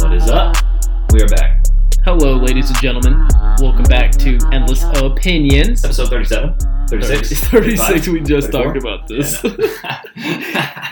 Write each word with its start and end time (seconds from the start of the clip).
What 0.00 0.12
is 0.14 0.28
up? 0.30 0.56
We 1.12 1.20
are 1.22 1.28
back. 1.28 1.64
Hello, 2.04 2.36
ladies 2.36 2.68
and 2.70 2.78
gentlemen. 2.80 3.28
Welcome 3.60 3.84
back 3.84 4.10
to 4.12 4.38
Endless 4.52 4.82
Opinions. 5.00 5.84
Episode 5.84 6.08
37? 6.08 6.56
36? 6.88 7.40
36, 7.48 8.08
we 8.08 8.20
just 8.20 8.50
34? 8.50 8.64
talked 8.64 8.76
about 8.78 9.06
this. 9.06 9.40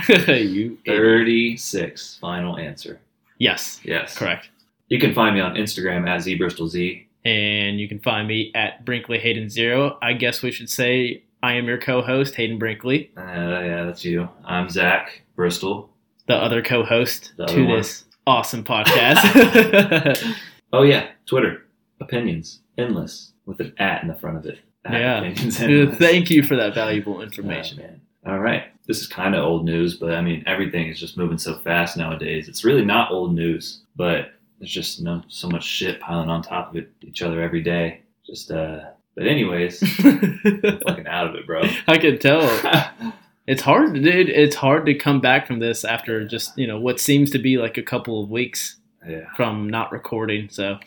Yeah, 0.09 0.35
you 0.37 0.79
36. 0.87 2.19
Final 2.21 2.59
answer. 2.59 3.01
Yes, 3.39 3.81
Yes. 3.83 4.17
correct. 4.17 4.51
You 4.89 4.99
can 5.01 5.13
find 5.13 5.35
me 5.35 5.41
on 5.41 5.55
Instagram 5.57 6.09
at 6.09 6.21
zbristolz. 6.21 7.07
And 7.25 7.79
you 7.79 7.89
can 7.89 7.99
find 8.01 8.27
me 8.27 8.51
at 8.55 8.85
Brinkley 8.85 9.19
Hayden 9.19 9.49
Zero. 9.51 9.99
I 10.01 10.15
guess 10.15 10.43
we 10.43 10.51
should 10.51 10.71
say 10.71 11.25
I 11.43 11.55
am 11.55 11.67
your 11.67 11.79
co-host, 11.79 12.35
Hayden 12.37 12.59
Brinkley, 12.59 13.11
Uh, 13.17 13.23
yeah, 13.23 13.85
that's 13.85 14.05
you. 14.05 14.29
I'm 14.45 14.69
Zach 14.71 15.23
Bristol. 15.37 15.91
the 16.27 16.35
other 16.37 16.63
co-host 16.63 17.33
The 17.37 17.47
to 17.47 17.67
this 17.67 18.05
awesome 18.27 18.65
podcast. 18.65 20.37
Oh, 20.73 20.83
yeah. 20.85 21.09
Twitter. 21.27 21.67
Opinions. 22.01 22.61
Endless. 22.79 23.33
With 23.45 23.59
an 23.61 23.75
at 23.79 24.03
in 24.03 24.09
the 24.09 24.15
front 24.15 24.37
of 24.37 24.47
it. 24.47 24.61
At 24.85 24.93
Yeah. 24.93 25.89
Thank 25.97 26.31
you 26.31 26.45
for 26.45 26.55
that 26.55 26.75
valuable 26.77 27.23
information. 27.29 27.81
Oh, 27.81 27.83
man. 27.89 28.01
All 28.27 28.39
right. 28.39 28.65
This 28.87 29.01
is 29.01 29.09
kind 29.09 29.35
of 29.35 29.43
old 29.45 29.65
news, 29.65 29.97
but 29.97 30.15
I 30.15 30.21
mean, 30.21 30.45
everything 30.47 30.87
is 30.89 31.01
just 31.01 31.17
moving 31.17 31.39
so 31.39 31.59
fast 31.59 31.97
nowadays. 31.97 32.49
It's 32.49 32.65
really 32.65 32.85
not 32.85 33.11
old 33.11 33.35
news, 33.35 33.81
but 33.97 34.33
there's 34.61 34.71
just 34.71 35.01
no 35.01 35.23
so 35.27 35.49
much 35.49 35.65
shit 35.65 36.01
piling 36.01 36.31
on 36.31 36.43
top 36.43 36.71
of 36.71 36.77
it, 36.77 36.93
each 37.03 37.23
other 37.23 37.43
every 37.43 37.63
day. 37.63 38.03
Just 38.25 38.51
uh. 38.51 38.85
But 39.17 39.27
anyways, 39.27 39.81
fucking 39.97 41.07
out 41.09 41.27
of 41.27 41.35
it, 41.35 41.45
bro. 41.47 41.65
I 41.89 41.99
can 41.99 42.19
tell. 42.19 42.41
It's 43.47 43.63
hard, 43.63 43.95
dude. 43.95 44.29
It's 44.29 44.55
hard 44.55 44.87
to 44.87 44.95
come 44.95 45.21
back 45.21 45.45
from 45.45 45.59
this 45.59 45.85
after 45.85 46.25
just 46.25 46.57
you 46.57 46.69
know 46.69 46.79
what 46.79 47.01
seems 47.01 47.31
to 47.33 47.39
be 47.41 47.57
like 47.57 47.79
a 47.79 47.83
couple 47.83 48.23
of 48.23 48.31
weeks 48.31 48.77
yeah. 49.05 49.25
from 49.35 49.69
not 49.69 49.91
recording. 49.91 50.49
So 50.51 50.79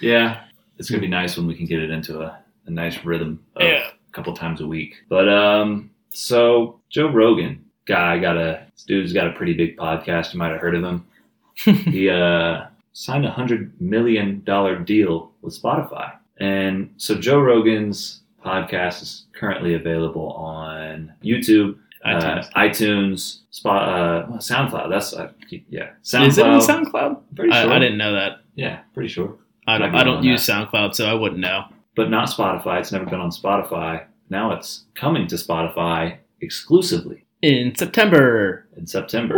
Yeah. 0.00 0.44
It's 0.78 0.88
gonna 0.88 1.00
be 1.00 1.08
nice 1.08 1.36
when 1.36 1.48
we 1.48 1.56
can 1.56 1.66
get 1.66 1.80
it 1.80 1.90
into 1.90 2.20
a, 2.20 2.38
a 2.66 2.70
nice 2.70 3.04
rhythm 3.04 3.44
of 3.56 3.62
Yeah. 3.62 3.88
a 3.88 4.12
couple 4.12 4.32
times 4.34 4.60
a 4.60 4.66
week. 4.68 4.94
But 5.08 5.28
um, 5.28 5.90
so 6.10 6.80
Joe 6.90 7.08
Rogan 7.08 7.64
guy 7.86 8.20
got 8.20 8.36
a 8.36 8.66
this 8.72 8.84
dude's 8.84 9.12
got 9.12 9.26
a 9.26 9.32
pretty 9.32 9.54
big 9.54 9.76
podcast. 9.76 10.32
You 10.32 10.38
might 10.38 10.52
have 10.52 10.60
heard 10.60 10.76
of 10.76 10.84
him. 10.84 11.06
he 11.56 12.08
uh, 12.08 12.66
signed 12.92 13.24
a 13.24 13.30
hundred 13.30 13.80
million 13.80 14.42
dollar 14.44 14.78
deal 14.78 15.32
with 15.42 15.60
Spotify, 15.60 16.12
and 16.38 16.92
so 16.96 17.14
Joe 17.14 17.40
Rogan's 17.40 18.20
podcast 18.44 19.02
is 19.02 19.26
currently 19.32 19.74
available 19.74 20.32
on 20.32 21.12
YouTube, 21.22 21.76
iTunes. 22.04 22.48
uh, 22.54 22.58
iTunes, 22.58 23.38
Spot, 23.50 23.88
uh, 23.88 24.26
SoundCloud. 24.38 24.90
That's 24.90 25.12
uh, 25.14 25.30
yeah, 25.68 25.90
SoundCloud. 26.02 26.28
Is 26.28 26.38
it 26.38 26.46
on 26.46 26.60
SoundCloud? 26.60 27.20
Pretty 27.36 27.52
sure. 27.52 27.70
I, 27.72 27.76
I 27.76 27.78
didn't 27.78 27.98
know 27.98 28.12
that. 28.14 28.40
Yeah, 28.54 28.80
pretty 28.94 29.08
sure. 29.08 29.36
I 29.66 29.78
don't. 29.78 29.94
I 29.94 30.02
don't 30.02 30.18
on 30.18 30.24
use 30.24 30.44
SoundCloud, 30.46 30.94
so 30.94 31.06
I 31.06 31.14
wouldn't 31.14 31.40
know. 31.40 31.64
But 31.94 32.10
not 32.10 32.28
Spotify. 32.28 32.80
It's 32.80 32.90
never 32.92 33.04
been 33.04 33.20
on 33.20 33.30
Spotify. 33.30 34.04
Now 34.30 34.52
it's 34.52 34.84
coming 34.94 35.26
to 35.28 35.34
Spotify 35.36 36.16
exclusively 36.40 37.24
In 37.42 37.74
September. 37.74 38.66
in 38.76 38.86
September. 38.86 39.36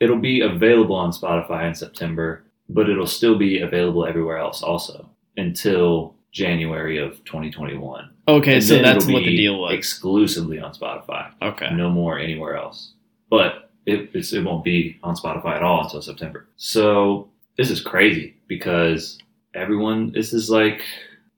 It'll 0.00 0.18
be 0.18 0.40
available 0.40 0.96
on 0.96 1.12
Spotify 1.12 1.66
in 1.68 1.74
September, 1.74 2.42
but 2.68 2.88
it'll 2.90 3.06
still 3.06 3.36
be 3.38 3.60
available 3.60 4.06
everywhere 4.06 4.38
else 4.38 4.62
also 4.62 5.08
until 5.36 6.14
January 6.32 6.98
of 6.98 7.24
2021. 7.24 8.10
Okay, 8.28 8.54
And 8.54 8.64
so 8.64 8.78
that's 8.82 9.06
what 9.06 9.24
the 9.24 9.36
deal 9.36 9.60
was. 9.60 9.74
Exclusively 9.74 10.58
on 10.58 10.72
Spotify. 10.74 11.30
okay. 11.42 11.72
No 11.72 11.90
more 11.90 12.18
anywhere 12.18 12.56
else. 12.56 12.92
But 13.30 13.70
it, 13.86 14.10
it's, 14.14 14.32
it 14.32 14.44
won't 14.44 14.64
be 14.64 14.98
on 15.02 15.16
Spotify 15.16 15.56
at 15.56 15.62
all 15.62 15.84
until 15.84 16.02
September. 16.02 16.46
So 16.56 17.28
this 17.56 17.70
is 17.70 17.80
crazy 17.80 18.36
because 18.48 19.18
everyone, 19.54 20.12
this 20.12 20.32
is 20.32 20.50
like, 20.50 20.82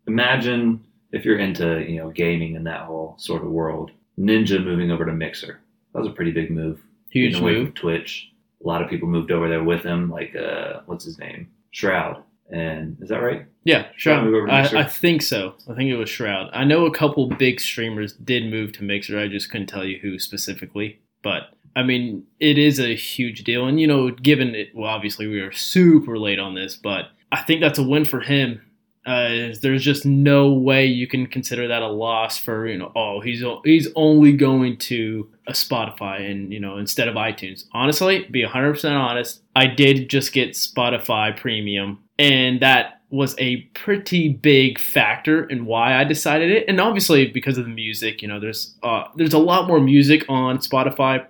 imagine 0.06 0.82
if 1.12 1.24
you're 1.24 1.38
into, 1.38 1.84
you 1.88 1.98
know, 1.98 2.10
gaming 2.10 2.56
and 2.56 2.66
that 2.66 2.86
whole 2.86 3.14
sort 3.18 3.42
of 3.42 3.50
world. 3.50 3.90
Ninja 4.18 4.62
moving 4.62 4.90
over 4.90 5.04
to 5.04 5.12
Mixer. 5.12 5.60
That 5.92 6.00
was 6.00 6.08
a 6.08 6.12
pretty 6.12 6.32
big 6.32 6.50
move. 6.50 6.80
Huge 7.10 7.40
move. 7.40 7.74
Twitch. 7.74 8.30
A 8.64 8.66
lot 8.66 8.82
of 8.82 8.90
people 8.90 9.08
moved 9.08 9.30
over 9.30 9.48
there 9.48 9.62
with 9.62 9.82
him, 9.82 10.10
like, 10.10 10.34
uh, 10.34 10.80
what's 10.86 11.04
his 11.04 11.18
name? 11.18 11.48
Shroud. 11.70 12.22
And 12.50 12.96
is 13.00 13.10
that 13.10 13.18
right? 13.20 13.46
Yeah, 13.64 13.88
Shroud 13.96 14.24
move 14.24 14.34
over 14.34 14.46
Shroud. 14.48 14.70
to 14.70 14.78
I, 14.78 14.80
I 14.82 14.84
think 14.84 15.22
so. 15.22 15.54
I 15.68 15.74
think 15.74 15.90
it 15.90 15.96
was 15.96 16.08
Shroud. 16.08 16.50
I 16.52 16.64
know 16.64 16.86
a 16.86 16.90
couple 16.94 17.28
big 17.28 17.60
streamers 17.60 18.14
did 18.14 18.50
move 18.50 18.72
to 18.72 18.84
Mixer. 18.84 19.18
I 19.18 19.28
just 19.28 19.50
couldn't 19.50 19.66
tell 19.66 19.84
you 19.84 19.98
who 20.00 20.18
specifically. 20.18 21.00
But 21.22 21.42
I 21.76 21.82
mean, 21.82 22.24
it 22.40 22.56
is 22.58 22.80
a 22.80 22.96
huge 22.96 23.44
deal. 23.44 23.66
And 23.66 23.78
you 23.78 23.86
know, 23.86 24.10
given 24.10 24.54
it, 24.54 24.68
well, 24.74 24.90
obviously 24.90 25.26
we 25.26 25.40
are 25.40 25.52
super 25.52 26.18
late 26.18 26.38
on 26.38 26.54
this, 26.54 26.74
but 26.74 27.10
I 27.30 27.42
think 27.42 27.60
that's 27.60 27.78
a 27.78 27.82
win 27.86 28.04
for 28.04 28.20
him. 28.20 28.62
Uh, 29.06 29.54
there's 29.62 29.84
just 29.84 30.04
no 30.04 30.52
way 30.52 30.84
you 30.84 31.06
can 31.06 31.26
consider 31.26 31.68
that 31.68 31.82
a 31.82 31.88
loss 31.88 32.38
for 32.38 32.66
you 32.66 32.78
know. 32.78 32.92
Oh, 32.96 33.20
he's 33.20 33.42
he's 33.64 33.88
only 33.94 34.32
going 34.32 34.78
to 34.78 35.30
a 35.48 35.52
Spotify 35.52 36.30
and 36.30 36.52
you 36.52 36.60
know 36.60 36.76
instead 36.76 37.08
of 37.08 37.14
iTunes. 37.14 37.64
Honestly, 37.72 38.26
be 38.30 38.44
100 38.44 38.72
percent 38.74 38.94
honest, 38.94 39.42
I 39.56 39.66
did 39.66 40.08
just 40.08 40.32
get 40.32 40.50
Spotify 40.50 41.36
Premium, 41.36 41.98
and 42.18 42.60
that 42.60 43.00
was 43.10 43.34
a 43.38 43.62
pretty 43.74 44.28
big 44.28 44.78
factor 44.78 45.44
in 45.44 45.64
why 45.64 45.94
I 45.94 46.04
decided 46.04 46.50
it. 46.50 46.66
And 46.68 46.78
obviously 46.78 47.26
because 47.26 47.56
of 47.56 47.64
the 47.64 47.70
music, 47.70 48.20
you 48.20 48.28
know, 48.28 48.38
there's 48.38 48.76
uh, 48.82 49.04
there's 49.16 49.32
a 49.32 49.38
lot 49.38 49.66
more 49.66 49.80
music 49.80 50.24
on 50.28 50.58
Spotify 50.58 51.26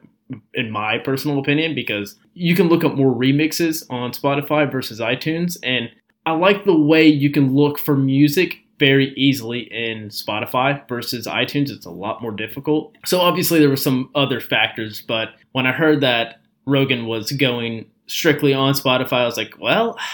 in 0.55 0.71
my 0.71 0.99
personal 0.99 1.39
opinion, 1.39 1.75
because 1.75 2.17
you 2.35 2.55
can 2.55 2.69
look 2.69 2.85
up 2.85 2.95
more 2.95 3.15
remixes 3.15 3.85
on 3.91 4.13
Spotify 4.13 4.71
versus 4.71 5.01
iTunes. 5.01 5.57
And 5.63 5.91
I 6.27 6.33
like 6.33 6.65
the 6.65 6.77
way 6.77 7.07
you 7.07 7.31
can 7.31 7.55
look 7.55 7.79
for 7.79 7.97
music 7.97 8.59
very 8.79 9.13
easily 9.15 9.61
in 9.73 10.09
Spotify 10.09 10.87
versus 10.89 11.27
iTunes. 11.27 11.71
It's 11.71 11.87
a 11.87 11.91
lot 11.91 12.23
more 12.23 12.33
difficult. 12.33 12.97
So 13.05 13.21
obviously 13.21 13.59
there 13.59 13.69
were 13.69 13.77
some 13.77 14.11
other 14.15 14.41
factors, 14.41 15.03
but 15.03 15.31
when 15.53 15.67
I 15.67 15.73
heard 15.73 16.01
that 16.01 16.41
Rogan 16.67 17.07
was 17.07 17.33
going 17.33 17.87
strictly 18.07 18.55
on 18.55 18.75
Spotify, 18.75 19.13
I 19.13 19.27
was 19.27 19.37
like, 19.37 19.59
well, 19.59 19.99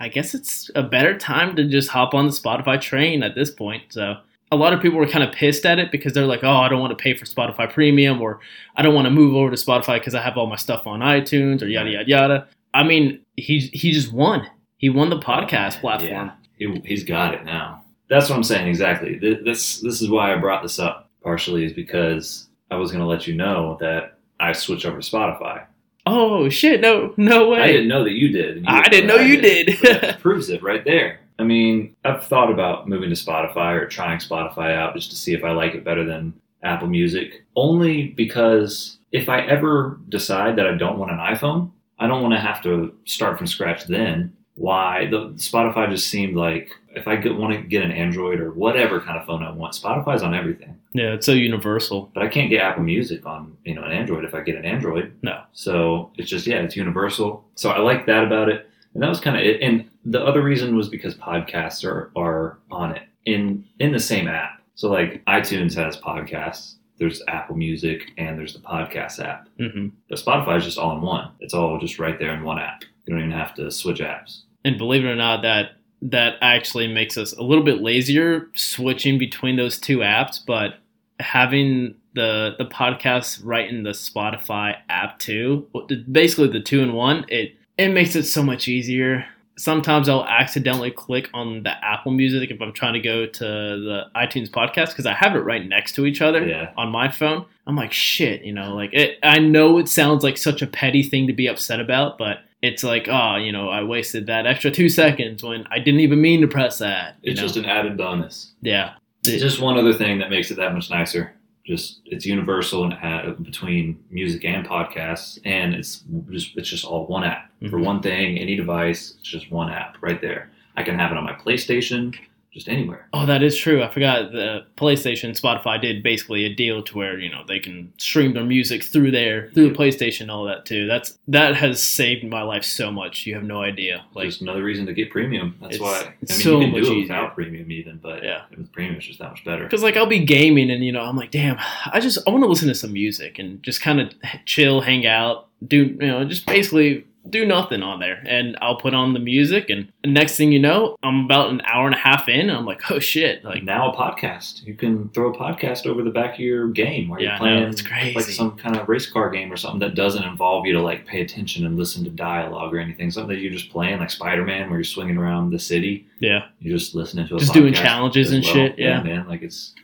I 0.00 0.08
guess 0.08 0.32
it's 0.32 0.70
a 0.76 0.82
better 0.82 1.18
time 1.18 1.56
to 1.56 1.64
just 1.64 1.88
hop 1.88 2.14
on 2.14 2.26
the 2.26 2.32
Spotify 2.32 2.80
train 2.80 3.24
at 3.24 3.34
this 3.34 3.50
point. 3.50 3.82
So 3.88 4.16
a 4.52 4.56
lot 4.56 4.72
of 4.72 4.80
people 4.80 4.98
were 4.98 5.08
kind 5.08 5.24
of 5.24 5.34
pissed 5.34 5.66
at 5.66 5.80
it 5.80 5.90
because 5.90 6.12
they're 6.12 6.24
like, 6.24 6.44
oh, 6.44 6.56
I 6.56 6.68
don't 6.68 6.80
want 6.80 6.96
to 6.96 7.02
pay 7.02 7.14
for 7.14 7.24
Spotify 7.24 7.70
Premium 7.72 8.22
or 8.22 8.38
I 8.76 8.82
don't 8.82 8.94
want 8.94 9.06
to 9.06 9.10
move 9.10 9.34
over 9.34 9.50
to 9.50 9.56
Spotify 9.56 9.98
because 9.98 10.14
I 10.14 10.22
have 10.22 10.36
all 10.36 10.46
my 10.46 10.56
stuff 10.56 10.86
on 10.86 11.00
iTunes 11.00 11.62
or 11.62 11.66
yada 11.66 11.90
yada 11.90 12.08
yada. 12.08 12.48
I 12.74 12.84
mean, 12.84 13.20
he 13.36 13.58
he 13.58 13.92
just 13.92 14.12
won. 14.12 14.48
He 14.76 14.88
won 14.88 15.10
the 15.10 15.18
podcast 15.18 15.80
platform. 15.80 16.32
Yeah, 16.58 16.72
he, 16.72 16.80
he's 16.84 17.02
got 17.02 17.34
it 17.34 17.44
now. 17.44 17.82
That's 18.08 18.28
what 18.28 18.36
I'm 18.36 18.44
saying 18.44 18.68
exactly. 18.68 19.18
This 19.18 19.80
this 19.80 20.00
is 20.00 20.08
why 20.10 20.32
I 20.32 20.36
brought 20.36 20.62
this 20.62 20.78
up. 20.78 21.10
Partially 21.22 21.64
is 21.64 21.72
because 21.72 22.48
I 22.70 22.76
was 22.76 22.90
going 22.90 23.02
to 23.02 23.06
let 23.06 23.26
you 23.26 23.34
know 23.34 23.76
that 23.80 24.18
I 24.40 24.52
switched 24.52 24.86
over 24.86 25.00
to 25.00 25.10
Spotify. 25.10 25.64
Oh 26.06 26.48
shit! 26.48 26.80
No, 26.80 27.12
no 27.16 27.50
way. 27.50 27.60
I 27.60 27.66
didn't 27.66 27.88
know 27.88 28.04
that 28.04 28.12
you 28.12 28.28
did. 28.28 28.58
you 28.58 28.64
I 28.66 28.88
didn't 28.88 29.08
know 29.08 29.16
you 29.16 29.40
did. 29.40 29.78
That 29.82 30.20
proves 30.22 30.48
it 30.48 30.62
right 30.62 30.84
there. 30.84 31.20
I 31.38 31.44
mean, 31.44 31.94
I've 32.04 32.24
thought 32.24 32.50
about 32.50 32.88
moving 32.88 33.10
to 33.10 33.14
Spotify 33.14 33.74
or 33.74 33.86
trying 33.86 34.18
Spotify 34.18 34.74
out 34.74 34.94
just 34.94 35.10
to 35.10 35.16
see 35.16 35.34
if 35.34 35.44
I 35.44 35.52
like 35.52 35.74
it 35.74 35.84
better 35.84 36.04
than 36.04 36.32
Apple 36.62 36.88
Music. 36.88 37.44
Only 37.56 38.08
because 38.08 38.98
if 39.12 39.28
I 39.28 39.42
ever 39.42 40.00
decide 40.08 40.56
that 40.56 40.66
I 40.66 40.74
don't 40.74 40.98
want 40.98 41.12
an 41.12 41.18
iPhone, 41.18 41.70
I 41.98 42.06
don't 42.06 42.22
want 42.22 42.34
to 42.34 42.40
have 42.40 42.62
to 42.62 42.94
start 43.04 43.38
from 43.38 43.46
scratch 43.46 43.84
then. 43.86 44.34
Why? 44.58 45.06
The 45.06 45.28
Spotify 45.36 45.88
just 45.88 46.08
seemed 46.08 46.36
like 46.36 46.70
if 46.90 47.06
I 47.06 47.14
want 47.30 47.54
to 47.54 47.62
get 47.62 47.84
an 47.84 47.92
Android 47.92 48.40
or 48.40 48.50
whatever 48.52 49.00
kind 49.00 49.16
of 49.16 49.24
phone 49.24 49.42
I 49.44 49.50
want, 49.52 49.74
Spotify's 49.74 50.22
on 50.22 50.34
everything. 50.34 50.76
Yeah, 50.94 51.12
it's 51.12 51.26
so 51.26 51.32
universal. 51.32 52.10
But 52.12 52.24
I 52.24 52.28
can't 52.28 52.50
get 52.50 52.60
Apple 52.62 52.82
Music 52.82 53.24
on 53.24 53.56
you 53.64 53.74
know 53.74 53.82
an 53.84 53.92
Android 53.92 54.24
if 54.24 54.34
I 54.34 54.40
get 54.40 54.56
an 54.56 54.64
Android. 54.64 55.16
No. 55.22 55.42
So 55.52 56.10
it's 56.16 56.28
just 56.28 56.46
yeah, 56.46 56.56
it's 56.56 56.76
universal. 56.76 57.44
So 57.54 57.70
I 57.70 57.78
like 57.78 58.06
that 58.06 58.24
about 58.24 58.48
it, 58.48 58.68
and 58.94 59.02
that 59.02 59.08
was 59.08 59.20
kind 59.20 59.36
of 59.36 59.42
it. 59.42 59.60
And 59.62 59.88
the 60.04 60.24
other 60.24 60.42
reason 60.42 60.76
was 60.76 60.88
because 60.88 61.14
podcasts 61.14 61.84
are 61.84 62.10
are 62.16 62.58
on 62.70 62.96
it 62.96 63.02
in 63.26 63.64
in 63.78 63.92
the 63.92 64.00
same 64.00 64.26
app. 64.26 64.60
So 64.74 64.90
like 64.90 65.24
iTunes 65.26 65.74
has 65.76 65.96
podcasts. 65.96 66.74
There's 66.98 67.22
Apple 67.28 67.54
Music 67.54 68.10
and 68.18 68.36
there's 68.36 68.54
the 68.54 68.58
podcast 68.58 69.20
app. 69.24 69.46
hmm 69.56 69.88
But 70.08 70.18
Spotify 70.18 70.58
is 70.58 70.64
just 70.64 70.78
all 70.78 70.96
in 70.96 71.02
one. 71.02 71.30
It's 71.38 71.54
all 71.54 71.78
just 71.78 72.00
right 72.00 72.18
there 72.18 72.34
in 72.34 72.42
one 72.42 72.58
app. 72.58 72.82
You 73.06 73.14
don't 73.14 73.20
even 73.20 73.30
have 73.38 73.54
to 73.54 73.70
switch 73.70 74.00
apps. 74.00 74.42
And 74.68 74.76
believe 74.78 75.04
it 75.04 75.08
or 75.08 75.16
not, 75.16 75.42
that 75.42 75.72
that 76.02 76.34
actually 76.42 76.86
makes 76.86 77.16
us 77.16 77.32
a 77.32 77.42
little 77.42 77.64
bit 77.64 77.80
lazier 77.80 78.48
switching 78.54 79.18
between 79.18 79.56
those 79.56 79.78
two 79.78 79.98
apps. 79.98 80.38
But 80.46 80.74
having 81.20 81.94
the 82.14 82.54
the 82.58 82.66
podcast 82.66 83.40
right 83.44 83.68
in 83.68 83.82
the 83.82 83.90
Spotify 83.90 84.76
app 84.88 85.18
too, 85.18 85.66
basically 86.10 86.48
the 86.48 86.60
two 86.60 86.80
in 86.80 86.92
one, 86.92 87.24
it 87.28 87.54
it 87.76 87.88
makes 87.88 88.14
it 88.16 88.24
so 88.24 88.42
much 88.42 88.68
easier. 88.68 89.24
sometimes 89.56 90.08
I'll 90.08 90.24
accidentally 90.24 90.92
click 90.92 91.28
on 91.34 91.64
the 91.64 91.72
Apple 91.84 92.12
Music 92.12 92.48
if 92.52 92.60
I'm 92.62 92.72
trying 92.72 92.92
to 92.94 93.00
go 93.00 93.26
to 93.26 93.44
the 93.44 94.04
iTunes 94.14 94.48
podcast 94.48 94.90
because 94.90 95.04
I 95.04 95.14
have 95.14 95.34
it 95.34 95.40
right 95.40 95.66
next 95.66 95.94
to 95.96 96.06
each 96.06 96.22
other 96.22 96.46
Yeah. 96.46 96.70
on 96.76 96.90
my 96.90 97.08
phone. 97.10 97.44
I'm 97.66 97.74
like, 97.74 97.92
shit, 97.92 98.42
you 98.42 98.52
know, 98.52 98.76
like 98.76 98.90
it, 98.92 99.18
I 99.24 99.40
know 99.40 99.78
it 99.78 99.88
sounds 99.88 100.22
like 100.22 100.36
such 100.38 100.62
a 100.62 100.66
petty 100.68 101.02
thing 101.02 101.26
to 101.26 101.32
be 101.32 101.48
upset 101.48 101.80
about, 101.80 102.18
but 102.18 102.38
it's 102.62 102.82
like, 102.82 103.08
oh, 103.08 103.36
you 103.36 103.52
know, 103.52 103.68
I 103.68 103.82
wasted 103.82 104.26
that 104.26 104.46
extra 104.46 104.70
two 104.70 104.88
seconds 104.88 105.42
when 105.42 105.64
I 105.70 105.78
didn't 105.78 106.00
even 106.00 106.20
mean 106.20 106.40
to 106.40 106.48
press 106.48 106.78
that. 106.78 107.16
It's 107.22 107.40
know? 107.40 107.46
just 107.46 107.56
an 107.56 107.64
added 107.64 107.96
bonus. 107.96 108.52
yeah, 108.62 108.94
It's 109.24 109.42
just 109.42 109.60
one 109.60 109.76
other 109.78 109.92
thing 109.92 110.18
that 110.18 110.30
makes 110.30 110.50
it 110.50 110.56
that 110.56 110.74
much 110.74 110.90
nicer. 110.90 111.32
Just 111.64 112.00
it's 112.06 112.24
universal 112.24 112.84
and 112.90 113.44
between 113.44 114.02
music 114.10 114.44
and 114.44 114.66
podcasts, 114.66 115.38
and 115.44 115.74
it's 115.74 116.02
just 116.30 116.56
it's 116.56 116.68
just 116.68 116.84
all 116.86 117.06
one 117.06 117.24
app 117.24 117.50
for 117.68 117.78
Mhm. 117.78 117.84
one 117.84 118.00
thing. 118.00 118.38
Any 118.38 118.56
device, 118.56 119.14
it's 119.18 119.28
just 119.28 119.50
one 119.50 119.70
app 119.70 119.96
right 120.00 120.18
there. 120.20 120.50
I 120.76 120.82
can 120.82 120.98
have 120.98 121.10
it 121.12 121.18
on 121.18 121.24
my 121.24 121.34
PlayStation, 121.34 122.14
just 122.58 122.68
anywhere. 122.68 123.08
Oh, 123.12 123.26
that 123.26 123.42
is 123.42 123.56
true. 123.56 123.82
I 123.82 123.88
forgot 123.88 124.32
the 124.32 124.64
PlayStation, 124.76 125.38
Spotify 125.38 125.80
did 125.80 126.02
basically 126.02 126.44
a 126.44 126.54
deal 126.54 126.82
to 126.82 126.96
where 126.96 127.18
you 127.18 127.30
know 127.30 127.42
they 127.46 127.58
can 127.58 127.92
stream 127.98 128.34
their 128.34 128.44
music 128.44 128.82
through 128.84 129.10
there, 129.10 129.50
through 129.54 129.70
the 129.70 129.74
PlayStation, 129.74 130.30
all 130.30 130.44
that 130.44 130.64
too. 130.66 130.86
That's 130.86 131.18
that 131.28 131.56
has 131.56 131.82
saved 131.82 132.24
my 132.24 132.42
life 132.42 132.64
so 132.64 132.90
much. 132.90 133.26
You 133.26 133.34
have 133.34 133.44
no 133.44 133.62
idea. 133.62 134.04
Like, 134.14 134.26
just 134.26 134.40
another 134.42 134.62
reason 134.62 134.86
to 134.86 134.92
get 134.92 135.10
premium. 135.10 135.56
That's 135.60 135.76
It's- 135.76 135.80
why. 135.90 136.00
I 136.00 136.04
mean, 136.04 136.12
it's 136.22 136.44
you 136.44 136.58
can 136.58 136.70
do 136.70 136.76
it 136.76 136.82
easier. 136.82 136.98
without 137.02 137.34
premium 137.34 137.70
even, 137.72 137.98
but 138.02 138.22
Yeah. 138.22 138.42
with 138.56 138.70
premium, 138.72 138.96
it's 138.96 139.06
just 139.06 139.18
that 139.20 139.30
much 139.30 139.44
better. 139.44 139.64
because 139.64 139.82
like 139.82 139.96
I'll 139.96 140.06
be 140.06 140.20
gaming 140.24 140.70
and 140.70 140.84
you 140.84 140.92
know 140.92 141.02
I'm 141.02 141.16
like, 141.16 141.30
damn, 141.30 141.56
I 141.92 142.00
just 142.00 142.18
I 142.26 142.30
want 142.30 142.42
to 142.42 142.48
listen 142.48 142.68
to 142.68 142.74
some 142.74 142.92
music 142.92 143.38
and 143.38 143.62
just 143.62 143.80
kind 143.80 144.00
of 144.00 144.12
chill, 144.44 144.80
hang 144.80 145.06
out, 145.06 145.46
do 145.66 145.84
you 145.84 145.94
know, 146.06 146.24
just 146.24 146.46
basically 146.46 147.04
do 147.30 147.44
nothing 147.46 147.82
on 147.82 148.00
there, 148.00 148.22
and 148.26 148.56
I'll 148.62 148.76
put 148.76 148.94
on 148.94 149.12
the 149.12 149.18
music, 149.20 149.70
and 149.70 149.92
next 150.04 150.36
thing 150.36 150.52
you 150.52 150.58
know, 150.58 150.96
I'm 151.02 151.24
about 151.24 151.50
an 151.50 151.60
hour 151.62 151.86
and 151.86 151.94
a 151.94 151.98
half 151.98 152.28
in, 152.28 152.40
and 152.48 152.52
I'm 152.52 152.64
like, 152.66 152.90
oh 152.90 152.98
shit, 152.98 153.44
like. 153.44 153.62
Now, 153.62 153.92
a 153.92 153.96
podcast. 153.96 154.64
You 154.64 154.74
can 154.74 155.08
throw 155.10 155.32
a 155.32 155.36
podcast 155.36 155.86
over 155.86 156.02
the 156.02 156.10
back 156.10 156.34
of 156.34 156.40
your 156.40 156.68
game 156.68 157.08
while 157.08 157.20
Yeah, 157.20 157.30
you're 157.30 157.38
playing 157.38 157.62
it's 157.64 157.82
crazy. 157.82 158.14
like 158.14 158.24
some 158.26 158.56
kind 158.56 158.76
of 158.76 158.88
race 158.88 159.10
car 159.10 159.30
game 159.30 159.52
or 159.52 159.56
something 159.56 159.80
that 159.80 159.94
doesn't 159.94 160.22
involve 160.24 160.66
you 160.66 160.72
to 160.74 160.80
like 160.82 161.06
pay 161.06 161.20
attention 161.20 161.66
and 161.66 161.76
listen 161.78 162.04
to 162.04 162.10
dialogue 162.10 162.74
or 162.74 162.78
anything. 162.78 163.10
Something 163.10 163.36
that 163.36 163.42
you're 163.42 163.52
just 163.52 163.70
playing, 163.70 163.98
like 163.98 164.10
Spider 164.10 164.44
Man, 164.44 164.68
where 164.70 164.78
you're 164.78 164.84
swinging 164.84 165.16
around 165.18 165.50
the 165.50 165.58
city. 165.58 166.06
Yeah, 166.20 166.46
You're 166.60 166.76
just 166.78 166.94
listening 166.94 167.28
to 167.28 167.36
a 167.36 167.38
Just 167.38 167.52
doing 167.54 167.72
challenges 167.74 168.32
and 168.32 168.42
well. 168.44 168.52
shit, 168.54 168.78
yeah. 168.78 169.02
man. 169.02 169.28
Like 169.28 169.42
it's, 169.42 169.74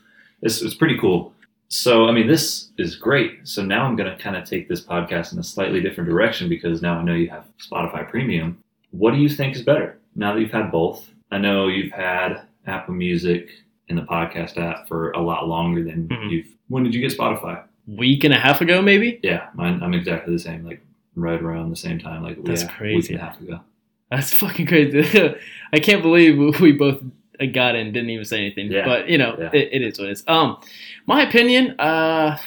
it's 0.42 0.62
it's 0.62 0.74
pretty 0.74 0.98
cool. 0.98 1.32
So 1.68 2.06
I 2.06 2.12
mean, 2.12 2.26
this 2.26 2.70
is 2.78 2.96
great. 2.96 3.40
So 3.48 3.64
now 3.64 3.84
I'm 3.84 3.96
gonna 3.96 4.16
kind 4.18 4.36
of 4.36 4.44
take 4.48 4.68
this 4.68 4.80
podcast 4.80 5.32
in 5.32 5.38
a 5.38 5.42
slightly 5.42 5.80
different 5.80 6.08
direction 6.08 6.48
because 6.48 6.82
now 6.82 6.98
I 6.98 7.02
know 7.02 7.14
you 7.14 7.28
have 7.30 7.44
Spotify 7.58 8.08
Premium. 8.08 8.58
What 8.90 9.12
do 9.12 9.18
you 9.18 9.28
think 9.28 9.56
is 9.56 9.62
better 9.62 9.98
now 10.14 10.34
that 10.34 10.40
you've 10.40 10.52
had 10.52 10.70
both? 10.70 11.10
I 11.30 11.38
know 11.38 11.66
you've 11.68 11.92
had 11.92 12.42
Apple 12.66 12.94
Music 12.94 13.50
and 13.88 13.98
the 13.98 14.02
podcast 14.02 14.56
app 14.56 14.86
for 14.88 15.10
a 15.12 15.20
lot 15.20 15.48
longer 15.48 15.82
than 15.82 16.08
Mhm. 16.08 16.30
you've. 16.30 16.46
When 16.68 16.84
did 16.84 16.94
you 16.94 17.00
get 17.00 17.16
Spotify? 17.16 17.62
week 17.86 18.24
and 18.24 18.32
a 18.32 18.38
half 18.38 18.62
ago 18.62 18.80
maybe. 18.80 19.20
Yeah, 19.22 19.48
mine. 19.54 19.78
I'm 19.82 19.92
exactly 19.92 20.32
the 20.32 20.38
same. 20.38 20.64
Like 20.64 20.80
right 21.16 21.38
around 21.42 21.68
the 21.68 21.76
same 21.76 21.98
time. 21.98 22.22
Like 22.22 22.42
That's 22.42 22.62
yeah, 22.62 22.82
week 22.82 23.10
and 23.10 23.18
a 23.18 23.22
half 23.22 23.38
ago. 23.40 23.60
That's 24.10 24.32
fucking 24.32 24.66
crazy. 24.66 25.02
I 25.72 25.80
can't 25.80 26.00
believe 26.00 26.38
we 26.60 26.72
both 26.72 27.02
got 27.52 27.74
in, 27.74 27.92
didn't 27.92 28.10
even 28.10 28.24
say 28.24 28.38
anything. 28.38 28.70
Yeah. 28.70 28.84
But 28.84 29.08
you 29.08 29.18
know, 29.18 29.36
Yeah. 29.38 29.50
it, 29.52 29.68
it 29.72 29.82
is 29.82 29.98
what 29.98 30.08
it 30.08 30.12
is. 30.12 30.24
Um, 30.26 30.58
my 31.06 31.22
opinion, 31.22 31.78
uh, 31.78 32.38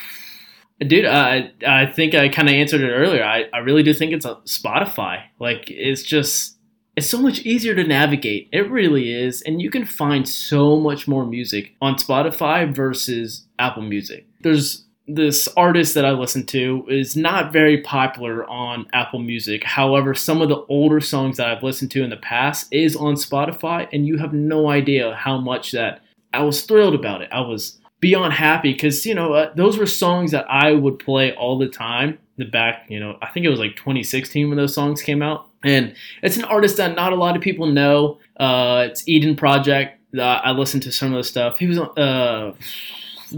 dude, 0.79 1.05
I 1.05 1.51
I 1.67 1.85
think 1.85 2.15
I 2.15 2.29
kind 2.29 2.47
of 2.49 2.55
answered 2.55 2.81
it 2.81 2.91
earlier. 2.91 3.23
I 3.23 3.45
I 3.53 3.59
really 3.59 3.83
do 3.83 3.93
think 3.93 4.11
it's 4.13 4.25
a 4.25 4.35
Spotify. 4.45 5.23
Like 5.39 5.69
it's 5.69 6.03
just 6.03 6.57
it's 6.95 7.09
so 7.09 7.21
much 7.21 7.39
easier 7.41 7.75
to 7.75 7.83
navigate. 7.83 8.49
It 8.51 8.69
really 8.71 9.11
is, 9.11 9.41
and 9.43 9.61
you 9.61 9.69
can 9.69 9.85
find 9.85 10.27
so 10.27 10.77
much 10.77 11.07
more 11.07 11.25
music 11.27 11.73
on 11.81 11.95
Spotify 11.95 12.73
versus 12.73 13.45
Apple 13.59 13.83
Music. 13.83 14.25
There's 14.41 14.83
this 15.07 15.47
artist 15.55 15.93
that 15.93 16.05
I 16.05 16.11
listen 16.11 16.45
to 16.47 16.85
is 16.89 17.15
not 17.15 17.53
very 17.53 17.81
popular 17.81 18.45
on 18.45 18.87
Apple 18.91 19.19
Music. 19.19 19.63
However, 19.63 20.13
some 20.13 20.41
of 20.41 20.49
the 20.49 20.65
older 20.67 20.99
songs 20.99 21.37
that 21.37 21.47
I've 21.47 21.63
listened 21.63 21.91
to 21.91 22.03
in 22.03 22.09
the 22.09 22.17
past 22.17 22.67
is 22.71 22.95
on 22.95 23.15
Spotify, 23.15 23.87
and 23.93 24.05
you 24.05 24.17
have 24.17 24.33
no 24.33 24.69
idea 24.69 25.15
how 25.15 25.37
much 25.37 25.71
that 25.71 26.01
I 26.33 26.43
was 26.43 26.61
thrilled 26.63 26.93
about 26.93 27.21
it. 27.21 27.29
I 27.31 27.39
was 27.39 27.79
beyond 28.01 28.33
happy 28.33 28.73
because 28.73 29.05
you 29.05 29.15
know 29.15 29.33
uh, 29.33 29.53
those 29.55 29.77
were 29.77 29.85
songs 29.85 30.31
that 30.31 30.45
I 30.49 30.73
would 30.73 30.99
play 30.99 31.33
all 31.33 31.57
the 31.57 31.69
time. 31.69 32.19
The 32.37 32.45
back, 32.45 32.85
you 32.89 32.99
know, 32.99 33.17
I 33.21 33.29
think 33.29 33.45
it 33.45 33.49
was 33.49 33.59
like 33.59 33.75
2016 33.77 34.49
when 34.49 34.57
those 34.57 34.75
songs 34.75 35.01
came 35.01 35.21
out, 35.21 35.47
and 35.63 35.95
it's 36.21 36.35
an 36.35 36.43
artist 36.43 36.77
that 36.77 36.95
not 36.95 37.13
a 37.13 37.15
lot 37.15 37.37
of 37.37 37.41
people 37.41 37.65
know. 37.65 38.19
Uh, 38.35 38.87
it's 38.89 39.07
Eden 39.07 39.37
Project. 39.37 39.99
Uh, 40.15 40.21
I 40.21 40.51
listened 40.51 40.83
to 40.83 40.91
some 40.91 41.13
of 41.13 41.17
the 41.17 41.23
stuff. 41.23 41.59
He 41.59 41.67
was 41.67 41.77
on 41.77 41.97
uh, 41.97 42.53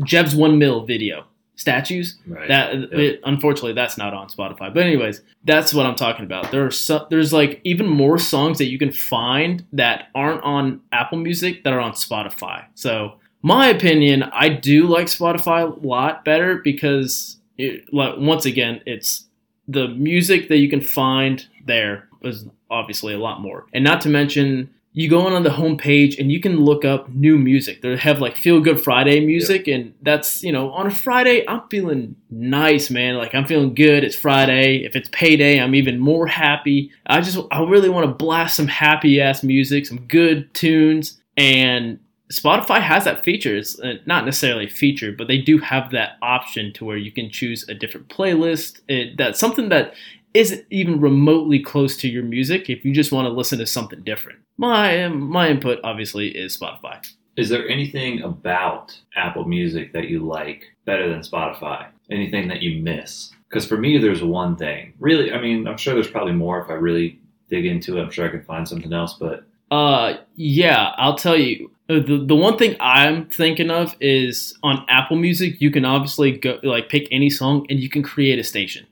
Jeb's 0.04 0.36
One 0.36 0.58
Mill 0.58 0.86
video 0.86 1.26
statues. 1.60 2.18
Right. 2.26 2.48
That 2.48 2.74
uh, 2.74 2.88
it, 2.94 3.20
unfortunately 3.26 3.74
that's 3.74 3.98
not 3.98 4.14
on 4.14 4.30
Spotify. 4.30 4.74
But 4.74 4.84
anyways, 4.84 5.22
that's 5.44 5.74
what 5.74 5.86
I'm 5.86 5.96
talking 5.96 6.24
about. 6.24 6.52
There 6.52 6.66
are 6.66 6.72
so, 6.72 7.06
there's 7.10 7.34
like 7.34 7.60
even 7.66 7.86
more 7.86 8.18
songs 8.18 8.58
that 8.60 8.70
you 8.70 8.80
can 8.80 8.92
find 8.92 9.66
that 9.74 10.08
aren't 10.16 10.42
on 10.44 10.82
Apple 10.94 11.18
Music 11.18 11.66
that 11.66 11.74
are 11.74 11.82
on 11.82 11.92
Spotify. 11.92 12.66
So 12.76 13.16
my 13.42 13.68
opinion, 13.68 14.24
I 14.24 14.48
do 14.48 14.88
like 14.88 15.08
Spotify 15.08 15.64
a 15.64 15.86
lot 15.86 16.24
better 16.24 16.60
because 16.64 17.38
it, 17.58 17.94
like 17.94 18.16
once 18.18 18.46
again, 18.46 18.82
it's 18.86 19.26
the 19.68 19.90
music 19.90 20.48
that 20.48 20.58
you 20.58 20.70
can 20.70 20.82
find 20.82 21.46
there 21.66 22.08
is 22.24 22.46
obviously 22.72 23.14
a 23.14 23.20
lot 23.20 23.42
more, 23.42 23.66
and 23.74 23.84
not 23.84 24.02
to 24.02 24.10
mention. 24.10 24.74
You 25.00 25.10
go 25.10 25.22
on, 25.22 25.32
on 25.32 25.44
the 25.44 25.50
homepage 25.50 26.20
and 26.20 26.30
you 26.30 26.42
can 26.42 26.60
look 26.60 26.84
up 26.84 27.08
new 27.08 27.38
music. 27.38 27.82
They 27.82 27.96
have 27.96 28.20
like 28.20 28.36
Feel 28.36 28.60
Good 28.60 28.84
Friday 28.84 29.26
music, 29.26 29.66
and 29.70 29.94
that's 30.02 30.44
you 30.44 30.52
know 30.52 30.72
on 30.72 30.88
a 30.88 30.92
Friday 30.94 31.48
I'm 31.48 31.62
feeling 31.70 32.18
nice, 32.30 32.90
man. 32.90 33.16
Like 33.16 33.34
I'm 33.34 33.46
feeling 33.46 33.74
good. 33.74 34.04
It's 34.04 34.18
Friday. 34.18 34.84
If 34.84 34.98
it's 34.98 35.08
payday, 35.14 35.62
I'm 35.62 35.74
even 35.74 36.00
more 36.00 36.28
happy. 36.28 36.92
I 37.06 37.22
just 37.22 37.40
I 37.50 37.64
really 37.64 37.88
want 37.88 38.10
to 38.10 38.14
blast 38.14 38.58
some 38.58 38.68
happy 38.68 39.22
ass 39.22 39.42
music, 39.42 39.86
some 39.86 40.06
good 40.08 40.54
tunes, 40.54 41.22
and 41.38 42.00
Spotify 42.30 42.82
has 42.82 43.06
that 43.06 43.24
feature. 43.24 43.56
It's 43.56 43.80
uh, 43.80 43.94
not 44.06 44.26
necessarily 44.26 44.66
a 44.66 44.70
feature, 44.70 45.14
but 45.18 45.30
they 45.30 45.38
do 45.38 45.60
have 45.60 45.92
that 45.92 46.18
option 46.22 46.74
to 46.74 46.84
where 46.84 46.98
you 46.98 47.14
can 47.14 47.32
choose 47.32 47.68
a 47.70 47.74
different 47.74 48.10
playlist. 48.10 48.82
It, 48.90 49.18
that's 49.18 49.40
something 49.40 49.70
that 49.70 49.94
isn't 50.34 50.66
even 50.70 51.00
remotely 51.02 51.60
close 51.60 51.98
to 51.98 52.08
your 52.08 52.24
music 52.24 52.70
if 52.70 52.86
you 52.86 52.94
just 52.94 53.12
want 53.12 53.26
to 53.26 53.34
listen 53.34 53.60
to 53.60 53.66
something 53.66 54.02
different. 54.02 54.40
My 54.58 55.08
my 55.08 55.50
input 55.50 55.80
obviously 55.84 56.30
is 56.30 56.58
Spotify. 56.58 57.06
Is 57.38 57.50
there 57.50 57.68
anything 57.70 58.22
about 58.24 59.00
Apple 59.16 59.46
Music 59.46 59.94
that 59.94 60.10
you 60.10 60.20
like 60.20 60.64
better 60.86 61.10
than 61.10 61.22
Spotify? 61.22 61.88
Anything 62.12 62.50
that 62.50 62.62
you 62.62 62.82
miss? 62.82 63.32
Because 63.48 63.66
for 63.66 63.78
me, 63.78 63.98
there's 63.98 64.22
one 64.22 64.56
thing. 64.58 64.94
Really, 65.00 65.32
I 65.32 65.42
mean, 65.42 65.68
I'm 65.68 65.78
sure 65.78 65.94
there's 65.94 66.10
probably 66.12 66.34
more 66.34 66.62
if 66.62 66.70
I 66.70 66.74
really 66.74 67.20
dig 67.50 67.66
into 67.66 67.98
it. 67.98 68.02
I'm 68.02 68.12
sure 68.12 68.28
I 68.28 68.30
can 68.30 68.44
find 68.44 68.68
something 68.68 68.92
else, 68.94 69.14
but 69.14 69.46
Uh, 69.72 70.18
yeah, 70.36 70.94
I'll 70.98 71.16
tell 71.16 71.38
you. 71.38 71.72
Uh, 71.90 72.00
The, 72.00 72.24
the 72.26 72.36
one 72.36 72.58
thing 72.58 72.76
I'm 72.80 73.26
thinking 73.30 73.72
of 73.72 73.96
is 74.02 74.54
on 74.62 74.86
Apple 74.90 75.18
Music, 75.18 75.62
you 75.62 75.72
can 75.72 75.86
obviously 75.86 76.32
go 76.34 76.60
like 76.62 76.90
pick 76.90 77.08
any 77.12 77.30
song 77.30 77.66
and 77.70 77.80
you 77.80 77.90
can 77.90 78.04
create 78.04 78.38
a 78.38 78.44
station. 78.44 78.86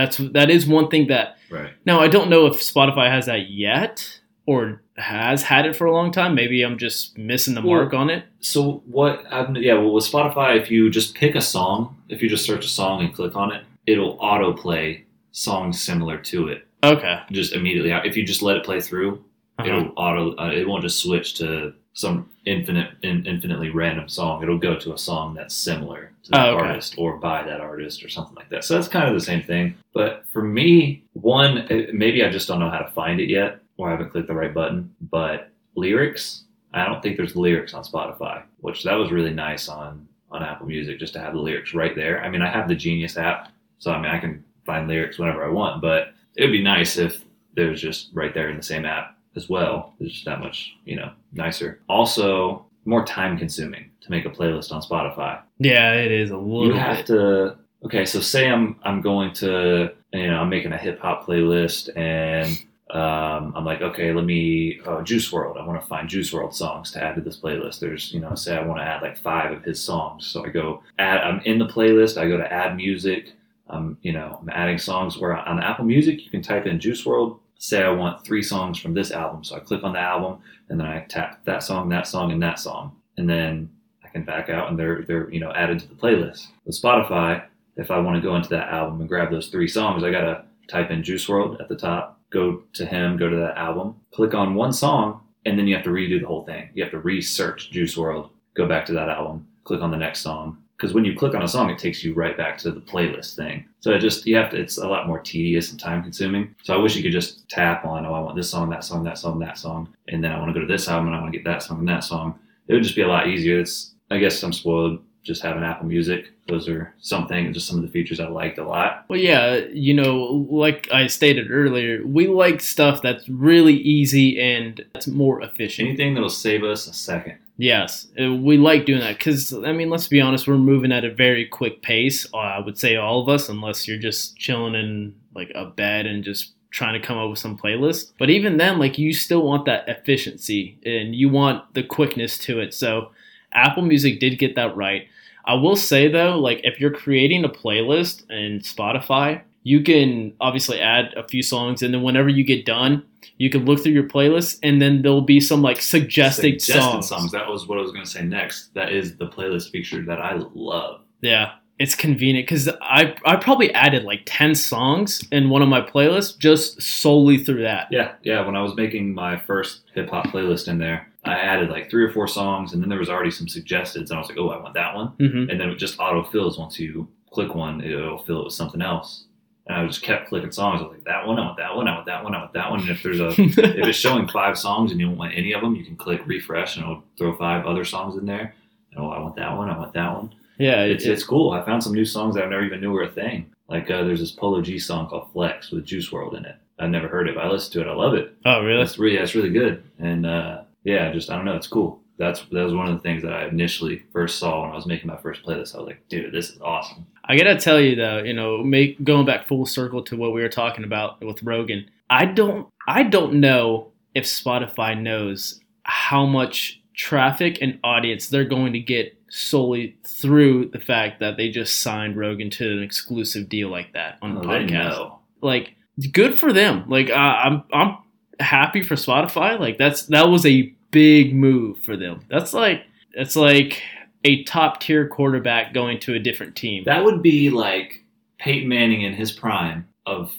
That's 0.00 0.16
that 0.32 0.50
is 0.50 0.66
one 0.66 0.88
thing 0.88 1.08
that 1.08 1.36
right. 1.50 1.70
now 1.86 2.00
I 2.00 2.08
don't 2.08 2.30
know 2.30 2.46
if 2.46 2.54
Spotify 2.60 3.08
has 3.10 3.26
that 3.26 3.50
yet 3.50 4.20
or 4.46 4.82
has 4.96 5.42
had 5.42 5.66
it 5.66 5.76
for 5.76 5.84
a 5.86 5.92
long 5.92 6.10
time. 6.12 6.34
Maybe 6.34 6.62
I'm 6.62 6.78
just 6.78 7.16
missing 7.18 7.54
the 7.54 7.60
Well- 7.62 7.80
mark 7.82 7.94
on 7.94 8.10
it. 8.10 8.24
So 8.40 8.82
what? 8.86 9.24
I've, 9.30 9.54
yeah, 9.56 9.74
well, 9.74 9.92
with 9.92 10.04
Spotify, 10.10 10.58
if 10.60 10.70
you 10.70 10.90
just 10.90 11.14
pick 11.14 11.34
a 11.34 11.40
song, 11.40 11.96
if 12.08 12.22
you 12.22 12.28
just 12.28 12.44
search 12.44 12.64
a 12.64 12.68
song 12.68 13.02
and 13.04 13.14
click 13.14 13.36
on 13.36 13.52
it, 13.52 13.64
it'll 13.86 14.16
autoplay 14.18 15.02
songs 15.32 15.80
similar 15.80 16.16
to 16.18 16.48
it 16.48 16.66
Okay. 16.82 17.18
just 17.30 17.52
immediately. 17.54 17.90
If 17.92 18.16
you 18.16 18.24
just 18.24 18.42
let 18.42 18.56
it 18.56 18.64
play 18.64 18.80
through, 18.80 19.22
Uh-huh. 19.58 19.68
it'll 19.68 19.92
auto. 19.96 20.34
Uh, 20.36 20.50
it 20.50 20.66
won't 20.66 20.82
just 20.82 20.98
switch 21.00 21.34
to 21.34 21.74
some 21.92 22.28
infinite, 22.50 22.90
in, 23.02 23.24
infinitely 23.26 23.70
random 23.70 24.08
song. 24.08 24.42
It'll 24.42 24.58
go 24.58 24.76
to 24.78 24.92
a 24.92 24.98
song 24.98 25.34
that's 25.34 25.54
similar 25.54 26.12
to 26.24 26.30
that 26.32 26.48
Oh, 26.48 26.56
okay. 26.56 26.66
artist 26.68 26.94
or 26.98 27.16
by 27.16 27.42
that 27.42 27.60
artist 27.60 28.04
or 28.04 28.08
something 28.08 28.34
like 28.34 28.48
that. 28.50 28.64
So 28.64 28.74
that's 28.74 28.88
kind 28.88 29.08
of 29.08 29.14
the 29.14 29.20
same 29.20 29.42
thing. 29.42 29.74
But 29.94 30.24
for 30.32 30.42
me, 30.42 31.04
one, 31.12 31.58
uh, 31.58 31.86
maybe 31.92 32.24
I 32.24 32.30
just 32.30 32.48
don't 32.48 32.58
know 32.60 32.70
how 32.70 32.78
to 32.78 32.90
find 32.90 33.20
it 33.20 33.28
yet, 33.28 33.60
or 33.76 33.88
I 33.88 33.92
haven't 33.92 34.10
clicked 34.10 34.28
the 34.28 34.34
right 34.34 34.52
button. 34.52 34.92
But 35.10 35.50
lyrics, 35.76 36.44
I 36.74 36.84
don't 36.84 37.02
think 37.02 37.16
there's 37.16 37.36
lyrics 37.36 37.74
on 37.74 37.84
Spotify, 37.84 38.42
which 38.58 38.82
that 38.84 38.94
was 38.94 39.10
really 39.12 39.32
nice 39.34 39.68
on 39.68 40.06
on 40.32 40.44
Apple 40.44 40.66
Music 40.66 40.98
just 41.00 41.12
to 41.14 41.18
have 41.20 41.32
the 41.32 41.40
lyrics 41.40 41.74
right 41.74 41.94
there. 41.96 42.22
I 42.22 42.28
mean, 42.28 42.40
I 42.42 42.48
have 42.48 42.68
the 42.68 42.76
Genius 42.76 43.16
app, 43.16 43.48
so 43.78 43.90
I 43.92 44.00
mean 44.00 44.10
I 44.12 44.18
can 44.18 44.44
find 44.64 44.86
lyrics 44.86 45.18
whenever 45.18 45.44
I 45.44 45.48
want, 45.48 45.82
but 45.82 46.12
it 46.36 46.44
would 46.44 46.52
be 46.52 46.62
nice 46.62 46.96
if 46.98 47.24
there's 47.56 47.80
just 47.82 48.10
right 48.12 48.32
there 48.32 48.48
in 48.48 48.56
the 48.56 48.62
same 48.62 48.84
app 48.84 49.16
as 49.36 49.48
well. 49.48 49.94
It's 50.00 50.12
just 50.12 50.24
that 50.24 50.40
much, 50.40 50.72
you 50.84 50.96
know, 50.96 51.12
nicer. 51.32 51.80
Also, 51.88 52.66
more 52.84 53.04
time 53.04 53.36
consuming 53.38 53.90
to 54.00 54.10
make 54.10 54.24
a 54.24 54.30
playlist 54.30 54.72
on 54.72 54.82
Spotify. 54.82 55.40
Yeah, 55.58 55.92
it 55.94 56.10
is 56.10 56.30
a 56.30 56.36
little 56.36 56.66
You 56.66 56.72
have 56.74 56.98
bit. 56.98 57.06
to 57.08 57.56
okay, 57.84 58.04
so 58.04 58.20
say 58.20 58.48
I'm 58.50 58.76
I'm 58.82 59.00
going 59.00 59.32
to 59.34 59.92
you 60.12 60.26
know, 60.26 60.40
I'm 60.40 60.48
making 60.48 60.72
a 60.72 60.76
hip 60.78 60.98
hop 61.00 61.26
playlist 61.26 61.88
and 61.96 62.48
um, 62.90 63.52
I'm 63.54 63.64
like, 63.64 63.82
okay, 63.82 64.12
let 64.12 64.24
me 64.24 64.80
uh, 64.84 65.02
Juice 65.02 65.30
WRLD. 65.30 65.60
I 65.60 65.64
want 65.64 65.80
to 65.80 65.86
find 65.86 66.08
Juice 66.08 66.32
WRLD 66.32 66.52
songs 66.52 66.90
to 66.90 67.00
add 67.04 67.14
to 67.14 67.20
this 67.20 67.38
playlist. 67.38 67.78
There's, 67.78 68.12
you 68.12 68.18
know, 68.18 68.34
say 68.34 68.56
I 68.56 68.62
want 68.66 68.80
to 68.80 68.84
add 68.84 69.00
like 69.02 69.16
five 69.16 69.52
of 69.52 69.62
his 69.62 69.80
songs, 69.80 70.26
so 70.26 70.44
I 70.44 70.48
go 70.48 70.82
add. 70.98 71.18
I'm 71.20 71.40
in 71.42 71.58
the 71.58 71.66
playlist. 71.68 72.16
I 72.16 72.26
go 72.26 72.36
to 72.36 72.52
add 72.52 72.76
music. 72.76 73.32
Um, 73.68 73.96
you 74.02 74.12
know, 74.12 74.38
I'm 74.42 74.48
adding 74.48 74.78
songs 74.78 75.16
where 75.16 75.36
on 75.36 75.62
Apple 75.62 75.84
Music 75.84 76.24
you 76.24 76.30
can 76.30 76.42
type 76.42 76.66
in 76.66 76.80
Juice 76.80 77.04
WRLD. 77.04 77.38
Say 77.62 77.82
I 77.82 77.90
want 77.90 78.24
three 78.24 78.42
songs 78.42 78.78
from 78.78 78.94
this 78.94 79.10
album, 79.10 79.44
so 79.44 79.54
I 79.54 79.60
click 79.60 79.84
on 79.84 79.92
the 79.92 79.98
album 79.98 80.38
and 80.70 80.80
then 80.80 80.86
I 80.86 81.04
tap 81.10 81.44
that 81.44 81.62
song, 81.62 81.90
that 81.90 82.06
song, 82.06 82.32
and 82.32 82.42
that 82.42 82.58
song, 82.58 82.96
and 83.18 83.28
then 83.28 83.68
I 84.02 84.08
can 84.08 84.24
back 84.24 84.48
out 84.48 84.70
and 84.70 84.78
they're 84.78 85.02
they're 85.02 85.30
you 85.30 85.40
know 85.40 85.52
added 85.52 85.78
to 85.80 85.88
the 85.88 85.94
playlist. 85.94 86.46
With 86.64 86.80
Spotify, 86.80 87.44
if 87.76 87.90
I 87.90 87.98
want 87.98 88.16
to 88.16 88.22
go 88.22 88.34
into 88.34 88.48
that 88.48 88.70
album 88.70 89.00
and 89.00 89.08
grab 89.08 89.30
those 89.30 89.48
three 89.48 89.68
songs, 89.68 90.02
I 90.02 90.10
gotta 90.10 90.46
type 90.68 90.90
in 90.90 91.02
Juice 91.02 91.26
WRLD 91.26 91.60
at 91.60 91.68
the 91.68 91.76
top 91.76 92.18
go 92.30 92.62
to 92.72 92.86
him, 92.86 93.18
go 93.18 93.28
to 93.28 93.36
that 93.36 93.58
album, 93.58 93.96
click 94.12 94.32
on 94.34 94.54
one 94.54 94.72
song, 94.72 95.20
and 95.44 95.58
then 95.58 95.66
you 95.66 95.74
have 95.74 95.84
to 95.84 95.90
redo 95.90 96.18
the 96.18 96.26
whole 96.26 96.44
thing. 96.44 96.70
You 96.72 96.82
have 96.82 96.92
to 96.92 97.00
research 97.00 97.70
Juice 97.70 97.94
WRLD, 97.94 98.30
go 98.54 98.66
back 98.66 98.86
to 98.86 98.92
that 98.94 99.10
album, 99.10 99.46
click 99.64 99.82
on 99.82 99.90
the 99.90 99.96
next 99.98 100.20
song. 100.20 100.56
Because 100.80 100.94
when 100.94 101.04
you 101.04 101.14
click 101.14 101.34
on 101.34 101.42
a 101.42 101.48
song, 101.48 101.68
it 101.68 101.78
takes 101.78 102.02
you 102.02 102.14
right 102.14 102.34
back 102.38 102.56
to 102.58 102.70
the 102.70 102.80
playlist 102.80 103.36
thing. 103.36 103.66
So 103.80 103.90
it 103.90 103.98
just 103.98 104.26
you 104.26 104.34
have 104.36 104.50
to. 104.50 104.56
It's 104.58 104.78
a 104.78 104.88
lot 104.88 105.06
more 105.06 105.18
tedious 105.18 105.70
and 105.70 105.78
time 105.78 106.02
consuming. 106.02 106.54
So 106.62 106.72
I 106.72 106.78
wish 106.78 106.96
you 106.96 107.02
could 107.02 107.12
just 107.12 107.46
tap 107.50 107.84
on, 107.84 108.06
oh, 108.06 108.14
I 108.14 108.20
want 108.20 108.34
this 108.34 108.48
song, 108.48 108.70
that 108.70 108.82
song, 108.82 109.04
that 109.04 109.18
song, 109.18 109.38
that 109.40 109.58
song, 109.58 109.94
and 110.08 110.24
then 110.24 110.32
I 110.32 110.38
want 110.38 110.48
to 110.48 110.54
go 110.54 110.66
to 110.66 110.72
this 110.72 110.88
album 110.88 111.08
and 111.08 111.16
I 111.16 111.20
want 111.20 111.32
to 111.32 111.38
get 111.38 111.44
that 111.44 111.62
song 111.62 111.80
and 111.80 111.88
that 111.88 112.02
song. 112.02 112.38
It 112.66 112.72
would 112.72 112.82
just 112.82 112.96
be 112.96 113.02
a 113.02 113.08
lot 113.08 113.28
easier. 113.28 113.60
It's 113.60 113.94
I 114.10 114.18
guess 114.18 114.42
I'm 114.42 114.54
spoiled 114.54 115.00
just 115.22 115.42
having 115.42 115.62
Apple 115.62 115.86
Music. 115.86 116.32
Those 116.48 116.66
are 116.66 116.94
something, 116.98 117.52
just 117.52 117.68
some 117.68 117.76
of 117.76 117.82
the 117.82 117.90
features 117.90 118.18
I 118.18 118.28
liked 118.28 118.58
a 118.58 118.66
lot. 118.66 119.04
Well, 119.08 119.20
yeah, 119.20 119.56
you 119.72 119.92
know, 119.92 120.46
like 120.50 120.88
I 120.90 121.06
stated 121.08 121.50
earlier, 121.50 122.04
we 122.04 122.26
like 122.26 122.62
stuff 122.62 123.02
that's 123.02 123.28
really 123.28 123.74
easy 123.74 124.40
and 124.40 124.82
that's 124.94 125.06
more 125.06 125.42
efficient. 125.42 125.88
Anything 125.88 126.14
that'll 126.14 126.30
save 126.30 126.64
us 126.64 126.86
a 126.86 126.94
second. 126.94 127.38
Yes, 127.60 128.06
uh, 128.18 128.32
we 128.32 128.56
like 128.56 128.86
doing 128.86 129.00
that 129.00 129.18
because 129.18 129.52
I 129.52 129.72
mean, 129.72 129.90
let's 129.90 130.08
be 130.08 130.18
honest, 130.18 130.48
we're 130.48 130.56
moving 130.56 130.92
at 130.92 131.04
a 131.04 131.12
very 131.12 131.44
quick 131.44 131.82
pace. 131.82 132.26
Uh, 132.32 132.38
I 132.38 132.58
would 132.58 132.78
say 132.78 132.96
all 132.96 133.20
of 133.20 133.28
us, 133.28 133.50
unless 133.50 133.86
you're 133.86 133.98
just 133.98 134.38
chilling 134.38 134.74
in 134.74 135.14
like 135.34 135.52
a 135.54 135.66
bed 135.66 136.06
and 136.06 136.24
just 136.24 136.54
trying 136.70 136.98
to 136.98 137.06
come 137.06 137.18
up 137.18 137.28
with 137.28 137.38
some 137.38 137.58
playlist. 137.58 138.12
But 138.18 138.30
even 138.30 138.56
then, 138.56 138.78
like 138.78 138.96
you 138.96 139.12
still 139.12 139.42
want 139.42 139.66
that 139.66 139.86
efficiency 139.90 140.78
and 140.86 141.14
you 141.14 141.28
want 141.28 141.74
the 141.74 141.82
quickness 141.82 142.38
to 142.38 142.60
it. 142.60 142.72
So 142.72 143.10
Apple 143.52 143.82
Music 143.82 144.20
did 144.20 144.38
get 144.38 144.54
that 144.54 144.74
right. 144.74 145.06
I 145.44 145.52
will 145.52 145.76
say 145.76 146.08
though, 146.08 146.38
like 146.38 146.62
if 146.64 146.80
you're 146.80 146.90
creating 146.90 147.44
a 147.44 147.50
playlist 147.50 148.22
in 148.30 148.60
Spotify, 148.60 149.42
you 149.64 149.82
can 149.82 150.32
obviously 150.40 150.80
add 150.80 151.12
a 151.14 151.28
few 151.28 151.42
songs, 151.42 151.82
and 151.82 151.92
then 151.92 152.02
whenever 152.02 152.30
you 152.30 152.42
get 152.42 152.64
done, 152.64 153.04
you 153.40 153.48
can 153.48 153.64
look 153.64 153.82
through 153.82 153.92
your 153.92 154.04
playlist, 154.08 154.58
and 154.62 154.80
then 154.82 155.00
there'll 155.00 155.22
be 155.22 155.40
some 155.40 155.62
like 155.62 155.80
suggested, 155.80 156.60
Suggested 156.60 156.82
songs. 156.82 157.08
songs. 157.08 157.32
That 157.32 157.48
was 157.48 157.66
what 157.66 157.78
I 157.78 157.80
was 157.80 157.90
going 157.90 158.04
to 158.04 158.10
say 158.10 158.22
next. 158.22 158.74
That 158.74 158.92
is 158.92 159.16
the 159.16 159.26
playlist 159.28 159.70
feature 159.70 160.02
that 160.04 160.20
I 160.20 160.34
love. 160.54 161.00
Yeah, 161.22 161.52
it's 161.78 161.94
convenient 161.94 162.46
because 162.46 162.68
I 162.82 163.14
I 163.24 163.36
probably 163.36 163.72
added 163.72 164.04
like 164.04 164.22
ten 164.26 164.54
songs 164.54 165.26
in 165.32 165.48
one 165.48 165.62
of 165.62 165.68
my 165.68 165.80
playlists 165.80 166.38
just 166.38 166.82
solely 166.82 167.38
through 167.38 167.62
that. 167.62 167.88
Yeah, 167.90 168.12
yeah. 168.22 168.44
When 168.44 168.56
I 168.56 168.62
was 168.62 168.74
making 168.76 169.14
my 169.14 169.38
first 169.38 169.82
hip 169.94 170.10
hop 170.10 170.26
playlist 170.26 170.68
in 170.68 170.76
there, 170.78 171.08
I 171.24 171.38
added 171.38 171.70
like 171.70 171.90
three 171.90 172.04
or 172.04 172.12
four 172.12 172.28
songs, 172.28 172.74
and 172.74 172.82
then 172.82 172.90
there 172.90 172.98
was 172.98 173.08
already 173.08 173.30
some 173.30 173.48
suggested, 173.48 174.02
and 174.02 174.12
I 174.12 174.18
was 174.18 174.28
like, 174.28 174.38
oh, 174.38 174.50
I 174.50 174.60
want 174.62 174.74
that 174.74 174.94
one. 174.94 175.08
hmm 175.18 175.48
And 175.50 175.58
then 175.58 175.70
it 175.70 175.76
just 175.76 175.98
auto 175.98 176.24
fills 176.30 176.58
once 176.58 176.78
you 176.78 177.08
click 177.32 177.54
one, 177.54 177.80
it'll 177.80 178.18
fill 178.24 178.40
it 178.42 178.44
with 178.44 178.52
something 178.54 178.82
else. 178.82 179.24
And 179.70 179.78
I 179.78 179.86
just 179.86 180.02
kept 180.02 180.28
clicking 180.28 180.50
songs. 180.50 180.80
I 180.80 180.84
was 180.84 180.92
like, 180.94 181.04
that 181.04 181.26
one, 181.26 181.38
I 181.38 181.42
want 181.44 181.56
that 181.58 181.76
one, 181.76 181.86
I 181.86 181.94
want 181.94 182.06
that 182.06 182.24
one, 182.24 182.34
I 182.34 182.38
want 182.40 182.52
that 182.54 182.70
one. 182.70 182.80
And 182.80 182.90
if 182.90 183.02
there's 183.04 183.20
a 183.20 183.28
if 183.38 183.56
it's 183.58 183.96
showing 183.98 184.26
five 184.26 184.58
songs 184.58 184.90
and 184.90 185.00
you 185.00 185.06
don't 185.06 185.16
want 185.16 185.32
any 185.36 185.52
of 185.52 185.60
them, 185.60 185.76
you 185.76 185.84
can 185.84 185.96
click 185.96 186.26
refresh 186.26 186.76
and 186.76 186.84
it'll 186.84 187.04
throw 187.16 187.36
five 187.36 187.66
other 187.66 187.84
songs 187.84 188.16
in 188.18 188.26
there. 188.26 188.54
And, 188.92 189.04
oh, 189.04 189.10
I 189.10 189.20
want 189.20 189.36
that 189.36 189.56
one, 189.56 189.70
I 189.70 189.78
want 189.78 189.92
that 189.94 190.12
one. 190.16 190.34
yeah, 190.58 190.82
It's 190.82 191.04
it- 191.04 191.12
it's 191.12 191.22
cool. 191.24 191.52
I 191.52 191.64
found 191.64 191.84
some 191.84 191.94
new 191.94 192.04
songs 192.04 192.34
that 192.34 192.44
I 192.44 192.48
never 192.48 192.64
even 192.64 192.80
knew 192.80 192.90
were 192.90 193.04
a 193.04 193.08
thing. 193.10 193.46
Like 193.68 193.88
uh, 193.90 194.02
there's 194.02 194.18
this 194.18 194.32
Polo 194.32 194.60
G 194.60 194.78
song 194.80 195.06
called 195.08 195.30
Flex 195.32 195.70
with 195.70 195.84
Juice 195.86 196.10
WRLD 196.10 196.38
in 196.38 196.44
it. 196.46 196.56
I've 196.80 196.90
never 196.90 197.06
heard 197.06 197.28
it, 197.28 197.36
but 197.36 197.44
I 197.44 197.48
listened 197.48 197.74
to 197.74 197.80
it. 197.82 197.86
I 197.88 197.94
love 197.94 198.14
it. 198.14 198.34
oh 198.44 198.64
really? 198.64 198.82
That's 198.82 198.98
really 198.98 199.18
that's 199.18 199.36
really 199.36 199.50
good. 199.50 199.84
And 200.00 200.26
uh, 200.26 200.62
yeah, 200.82 201.12
just 201.12 201.30
I 201.30 201.36
don't 201.36 201.44
know, 201.44 201.54
it's 201.54 201.68
cool. 201.68 201.99
That's 202.20 202.40
that 202.52 202.62
was 202.62 202.74
one 202.74 202.86
of 202.86 202.94
the 202.94 203.00
things 203.00 203.22
that 203.22 203.32
I 203.32 203.46
initially 203.46 204.02
first 204.12 204.38
saw 204.38 204.60
when 204.60 204.70
I 204.70 204.74
was 204.74 204.84
making 204.84 205.08
my 205.08 205.16
first 205.16 205.42
playlist. 205.42 205.74
I 205.74 205.78
was 205.78 205.86
like, 205.86 206.06
dude, 206.08 206.32
this 206.32 206.50
is 206.50 206.60
awesome. 206.60 207.06
I 207.24 207.36
gotta 207.36 207.56
tell 207.56 207.80
you 207.80 207.96
though, 207.96 208.18
you 208.18 208.34
know, 208.34 208.62
make 208.62 209.02
going 209.02 209.24
back 209.24 209.48
full 209.48 209.64
circle 209.64 210.02
to 210.04 210.16
what 210.16 210.34
we 210.34 210.42
were 210.42 210.50
talking 210.50 210.84
about 210.84 211.24
with 211.24 211.42
Rogan. 211.42 211.90
I 212.10 212.26
don't, 212.26 212.68
I 212.86 213.04
don't 213.04 213.34
know 213.40 213.92
if 214.14 214.24
Spotify 214.24 215.00
knows 215.00 215.60
how 215.84 216.26
much 216.26 216.82
traffic 216.94 217.58
and 217.62 217.78
audience 217.82 218.28
they're 218.28 218.44
going 218.44 218.74
to 218.74 218.80
get 218.80 219.16
solely 219.30 219.96
through 220.04 220.66
the 220.66 220.80
fact 220.80 221.20
that 221.20 221.36
they 221.36 221.48
just 221.48 221.80
signed 221.80 222.16
Rogan 222.16 222.50
to 222.50 222.70
an 222.70 222.82
exclusive 222.82 223.48
deal 223.48 223.70
like 223.70 223.92
that 223.94 224.18
on 224.20 224.36
oh, 224.36 224.40
the 224.42 224.46
Oh, 224.46 224.50
podcast. 224.50 225.18
Like, 225.40 225.76
good 226.12 226.38
for 226.38 226.52
them. 226.52 226.84
Like, 226.88 227.10
I 227.10 227.44
I'm, 227.44 227.62
I'm 227.72 227.98
happy 228.40 228.82
for 228.82 228.96
Spotify. 228.96 229.58
Like, 229.58 229.78
that's 229.78 230.06
that 230.06 230.28
was 230.28 230.44
a 230.44 230.74
big 230.90 231.34
move 231.34 231.78
for 231.78 231.96
them. 231.96 232.20
That's 232.28 232.52
like, 232.52 232.84
it's 233.12 233.36
like 233.36 233.82
a 234.24 234.44
top 234.44 234.80
tier 234.80 235.08
quarterback 235.08 235.72
going 235.72 236.00
to 236.00 236.14
a 236.14 236.18
different 236.18 236.56
team. 236.56 236.84
That 236.84 237.04
would 237.04 237.22
be 237.22 237.50
like 237.50 238.04
Peyton 238.38 238.68
Manning 238.68 239.02
in 239.02 239.12
his 239.12 239.32
prime 239.32 239.86
of 240.06 240.34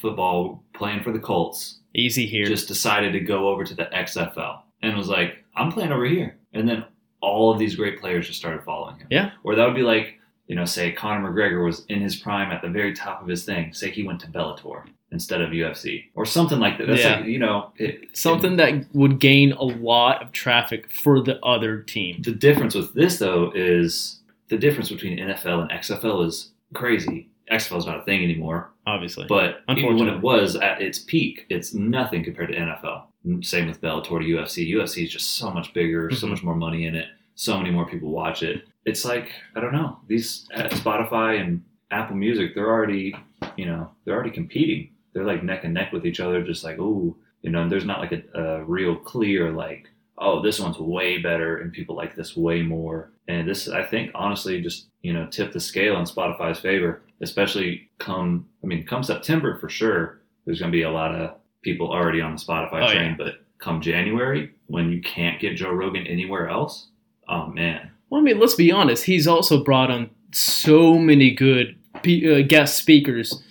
football 0.00 0.62
playing 0.74 1.02
for 1.02 1.12
the 1.12 1.18
Colts 1.18 1.80
Easy 1.94 2.26
here. 2.26 2.46
just 2.46 2.68
decided 2.68 3.12
to 3.12 3.20
go 3.20 3.48
over 3.48 3.64
to 3.64 3.74
the 3.74 3.86
XFL 3.86 4.60
and 4.82 4.96
was 4.96 5.08
like, 5.08 5.44
I'm 5.54 5.72
playing 5.72 5.92
over 5.92 6.04
here. 6.04 6.36
And 6.52 6.68
then 6.68 6.84
all 7.20 7.52
of 7.52 7.58
these 7.58 7.74
great 7.74 8.00
players 8.00 8.26
just 8.26 8.38
started 8.38 8.62
following 8.62 8.98
him. 8.98 9.06
Yeah. 9.10 9.30
Or 9.42 9.54
that 9.54 9.64
would 9.64 9.74
be 9.74 9.82
like, 9.82 10.18
you 10.46 10.54
know, 10.54 10.64
say 10.64 10.92
Conor 10.92 11.30
McGregor 11.30 11.64
was 11.64 11.84
in 11.88 12.00
his 12.00 12.16
prime 12.16 12.52
at 12.52 12.62
the 12.62 12.68
very 12.68 12.94
top 12.94 13.22
of 13.22 13.28
his 13.28 13.44
thing. 13.44 13.72
Say 13.72 13.90
he 13.90 14.04
went 14.04 14.20
to 14.20 14.28
Bellator 14.28 14.84
instead 15.16 15.40
of 15.40 15.50
UFC 15.50 16.04
or 16.14 16.24
something 16.26 16.58
like 16.60 16.76
that. 16.78 16.86
That's 16.86 17.02
Yeah. 17.02 17.16
like, 17.16 17.26
you 17.26 17.38
know, 17.38 17.72
it, 17.76 18.08
Something 18.12 18.56
that 18.56 18.72
would 18.92 19.18
gain 19.18 19.52
a 19.52 19.64
lot 19.64 20.22
of 20.22 20.30
traffic 20.32 20.92
for 20.92 21.20
the 21.22 21.36
other 21.44 21.80
team. 21.82 22.22
The 22.22 22.32
difference 22.32 22.74
with 22.74 22.92
this 22.94 23.18
though 23.18 23.50
is 23.54 24.20
the 24.48 24.58
difference 24.58 24.88
between 24.90 25.18
NFL 25.18 25.62
and 25.62 25.70
XFL 25.70 26.24
is 26.26 26.52
crazy. 26.74 27.28
XFL 27.50 27.78
is 27.78 27.86
not 27.86 28.00
a 28.00 28.02
thing 28.02 28.22
anymore, 28.24 28.70
Obviously, 28.86 29.26
but 29.28 29.62
even 29.70 29.96
when 29.98 30.08
it 30.08 30.20
was 30.20 30.54
at 30.56 30.80
its 30.82 30.98
peak, 30.98 31.46
it's 31.48 31.72
nothing 31.74 32.22
compared 32.24 32.48
to 32.50 32.56
NFL. 32.56 33.04
Same 33.42 33.66
with 33.68 33.80
Bellator 33.80 34.20
to 34.20 34.24
UFC. 34.36 34.68
UFC 34.70 35.04
is 35.04 35.10
just 35.12 35.30
so 35.36 35.50
much 35.50 35.72
bigger, 35.72 36.10
so 36.12 36.26
Mhm. 36.26 36.30
much 36.30 36.42
more 36.44 36.54
money 36.56 36.86
in 36.86 36.94
it, 36.94 37.06
so 37.34 37.56
many 37.58 37.70
more 37.70 37.86
people 37.86 38.10
watch 38.10 38.42
it. 38.42 38.64
It's 38.84 39.04
like 39.04 39.32
I 39.56 39.60
don't 39.60 39.72
know 39.72 39.98
these 40.08 40.46
at 40.54 40.70
Spotify 40.72 41.40
and 41.40 41.62
Apple 41.90 42.16
Music. 42.16 42.54
They're 42.54 42.70
already, 42.70 43.14
you 43.56 43.66
know, 43.66 43.90
they're 44.04 44.14
already 44.14 44.30
competing. 44.30 44.90
They're 45.16 45.24
like 45.24 45.42
neck 45.42 45.64
and 45.64 45.72
neck 45.72 45.92
with 45.92 46.04
each 46.04 46.20
other. 46.20 46.42
Just 46.44 46.62
like 46.62 46.78
ooh, 46.78 47.16
you 47.40 47.50
know, 47.50 47.62
And 47.62 47.72
there's 47.72 47.86
not 47.86 48.00
like 48.00 48.12
a, 48.12 48.22
a 48.38 48.64
real 48.64 48.94
clear 48.96 49.50
like 49.50 49.88
oh, 50.18 50.40
this 50.42 50.58
one's 50.60 50.78
way 50.78 51.18
better 51.18 51.58
and 51.58 51.72
people 51.72 51.94
like 51.94 52.16
this 52.16 52.36
way 52.36 52.62
more. 52.62 53.10
And 53.28 53.46
this, 53.46 53.68
I 53.68 53.82
think, 53.82 54.12
honestly, 54.14 54.62
just, 54.62 54.86
you 55.02 55.12
know, 55.12 55.26
tip 55.26 55.52
the 55.52 55.60
scale 55.60 55.98
in 55.98 56.06
Spotify's 56.06 56.58
favor, 56.58 57.02
especially 57.20 57.90
come, 57.98 58.46
I 58.64 58.66
mean, 58.66 58.86
come 58.86 59.02
September 59.02 59.58
for 59.58 59.68
sure. 59.68 60.22
There's 60.46 60.58
going 60.60 60.72
to 60.72 60.76
be 60.76 60.84
a 60.84 60.90
lot 60.90 61.14
of 61.14 61.34
people 61.60 61.90
already 61.92 62.22
on 62.22 62.32
the 62.34 62.40
Spotify 62.40 62.88
Oh, 62.88 62.92
train, 62.92 63.10
yeah. 63.10 63.16
but 63.18 63.34
come 63.58 63.82
January, 63.82 64.52
when 64.68 64.90
you 64.90 65.02
can't 65.02 65.38
get 65.38 65.56
Joe 65.56 65.70
Rogan 65.72 66.06
anywhere 66.06 66.48
else, 66.48 66.86
oh 67.28 67.48
man. 67.48 67.90
well, 68.08 68.22
I 68.22 68.24
mean, 68.24 68.38
let's 68.40 68.54
be 68.54 68.72
honest. 68.72 69.04
He's 69.04 69.26
also 69.26 69.62
brought 69.62 69.90
on 69.90 70.08
so 70.32 70.96
many 70.98 71.30
good 71.30 71.76
uh, 71.96 72.40
guest 72.48 72.78
speakers 72.78 73.42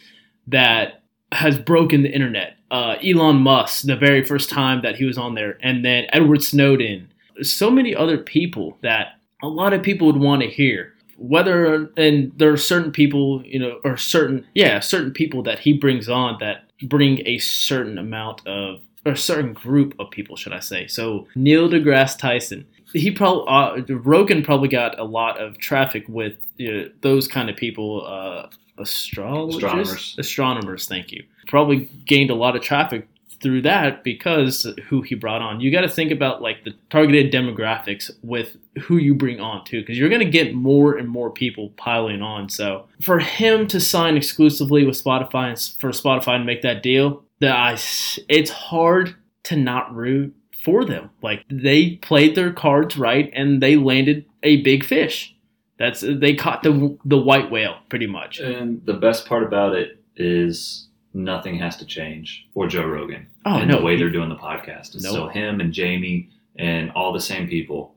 that 0.48 1.04
has 1.36 1.58
broken 1.58 2.04
the 2.04 2.12
internet. 2.12 2.58
Uh, 2.72 2.96
Elon 3.04 3.38
Musk, 3.38 3.86
the 3.86 3.96
very 3.96 4.24
first 4.24 4.50
time 4.50 4.82
that 4.82 4.96
he 4.96 5.06
was 5.06 5.18
on 5.18 5.36
there, 5.36 5.58
and 5.62 5.86
then 5.86 6.06
Edward 6.10 6.44
Snowden. 6.44 7.12
So 7.42 7.70
many 7.70 7.96
other 7.96 8.18
people 8.18 8.78
that 8.82 9.20
a 9.44 9.48
lot 9.48 9.74
of 9.74 9.84
people 9.84 10.08
would 10.08 10.18
want 10.18 10.42
to 10.42 10.50
hear. 10.50 10.94
Whether 11.18 11.90
and 11.96 12.34
there 12.38 12.52
are 12.52 12.58
certain 12.58 12.92
people, 12.92 13.42
you 13.46 13.60
know, 13.60 13.80
or 13.86 13.96
certain 13.96 14.46
yeah, 14.54 14.80
certain 14.82 15.12
people 15.12 15.44
that 15.44 15.60
he 15.60 15.74
brings 15.74 16.10
on 16.10 16.38
that 16.40 16.66
bring 16.84 17.26
a 17.26 17.38
certain 17.38 17.98
amount 17.98 18.46
of 18.46 18.82
or 19.06 19.14
a 19.14 19.18
certain 19.18 19.54
group 19.54 19.94
of 20.00 20.10
people, 20.10 20.36
should 20.36 20.52
I 20.52 20.60
say? 20.60 20.88
So 20.88 21.28
Neil 21.36 21.70
deGrasse 21.70 22.18
Tyson, 22.18 22.66
he 22.92 23.12
probably 23.12 23.46
uh, 23.48 23.96
Rogan 23.96 24.44
probably 24.44 24.68
got 24.68 25.00
a 25.00 25.04
lot 25.04 25.40
of 25.40 25.58
traffic 25.58 26.06
with 26.10 26.36
you 26.58 26.72
know, 26.72 26.90
those 27.02 27.28
kind 27.28 27.50
of 27.50 27.56
people. 27.56 28.06
Uh, 28.06 28.50
astrologists, 28.80 29.64
Astronomers. 29.64 30.16
astronomers. 30.18 30.88
Thank 30.88 31.12
you. 31.12 31.24
Probably 31.48 31.90
gained 32.06 32.30
a 32.30 32.36
lot 32.36 32.56
of 32.56 32.62
traffic 32.62 33.08
through 33.42 33.62
that 33.62 34.04
because 34.04 34.66
who 34.88 35.02
he 35.02 35.14
brought 35.14 35.42
on. 35.42 35.60
You 35.60 35.72
got 35.72 35.82
to 35.82 35.90
think 35.90 36.12
about 36.12 36.42
like 36.42 36.64
the 36.64 36.74
targeted 36.90 37.32
demographics 37.34 38.10
with 38.24 38.58
who 38.82 38.98
you 38.98 39.14
bring 39.14 39.40
on 39.40 39.64
too, 39.66 39.82
because 39.82 39.98
you're 39.98 40.10
going 40.10 40.22
to 40.26 40.30
get 40.30 40.54
more 40.56 40.96
and 40.98 41.08
more 41.08 41.30
people 41.30 41.70
piling 41.78 42.22
on. 42.22 42.50
So 42.50 42.88
for 43.02 43.20
him 43.20 43.68
to 43.68 43.80
sign 43.80 44.18
exclusively 44.18 44.86
with 44.86 45.02
Spotify 45.02 45.50
and 45.50 45.60
for 45.80 45.92
Spotify 45.92 46.38
to 46.38 46.44
make 46.44 46.62
that 46.64 46.82
deal, 46.82 47.24
The 47.40 47.50
I 47.52 47.74
it's 48.30 48.50
hard 48.50 49.16
to 49.44 49.56
not 49.56 49.94
root 49.94 50.34
for 50.64 50.84
them. 50.84 51.12
Like 51.22 51.44
they 51.52 51.98
played 51.98 52.36
their 52.36 52.52
cards 52.52 52.98
right 52.98 53.30
and 53.34 53.62
they 53.62 53.76
landed 53.76 54.26
a 54.42 54.62
big 54.64 54.84
fish. 54.84 55.35
That's 55.78 56.02
they 56.02 56.36
caught 56.36 56.64
the 56.64 56.98
the 57.06 57.18
white 57.18 57.52
whale 57.52 57.78
pretty 57.90 58.08
much. 58.08 58.40
And 58.40 58.86
the 58.86 58.94
best 58.94 59.26
part 59.28 59.44
about 59.44 59.76
it 59.76 60.02
is 60.16 60.88
nothing 61.14 61.58
has 61.60 61.76
to 61.78 61.86
change 61.86 62.48
for 62.54 62.68
Joe 62.68 62.86
Rogan. 62.86 63.28
Oh 63.46 63.58
and 63.58 63.70
no, 63.70 63.80
the 63.80 63.84
way 63.86 63.94
he- 63.94 64.00
they're 64.00 64.10
doing 64.10 64.30
the 64.30 64.36
podcast. 64.36 64.96
It's 64.96 65.04
No. 65.04 65.10
still 65.12 65.28
him 65.30 65.60
and 65.60 65.74
Jamie 65.74 66.30
and 66.58 66.92
all 66.92 67.12
the 67.14 67.20
same 67.22 67.48
people 67.48 67.96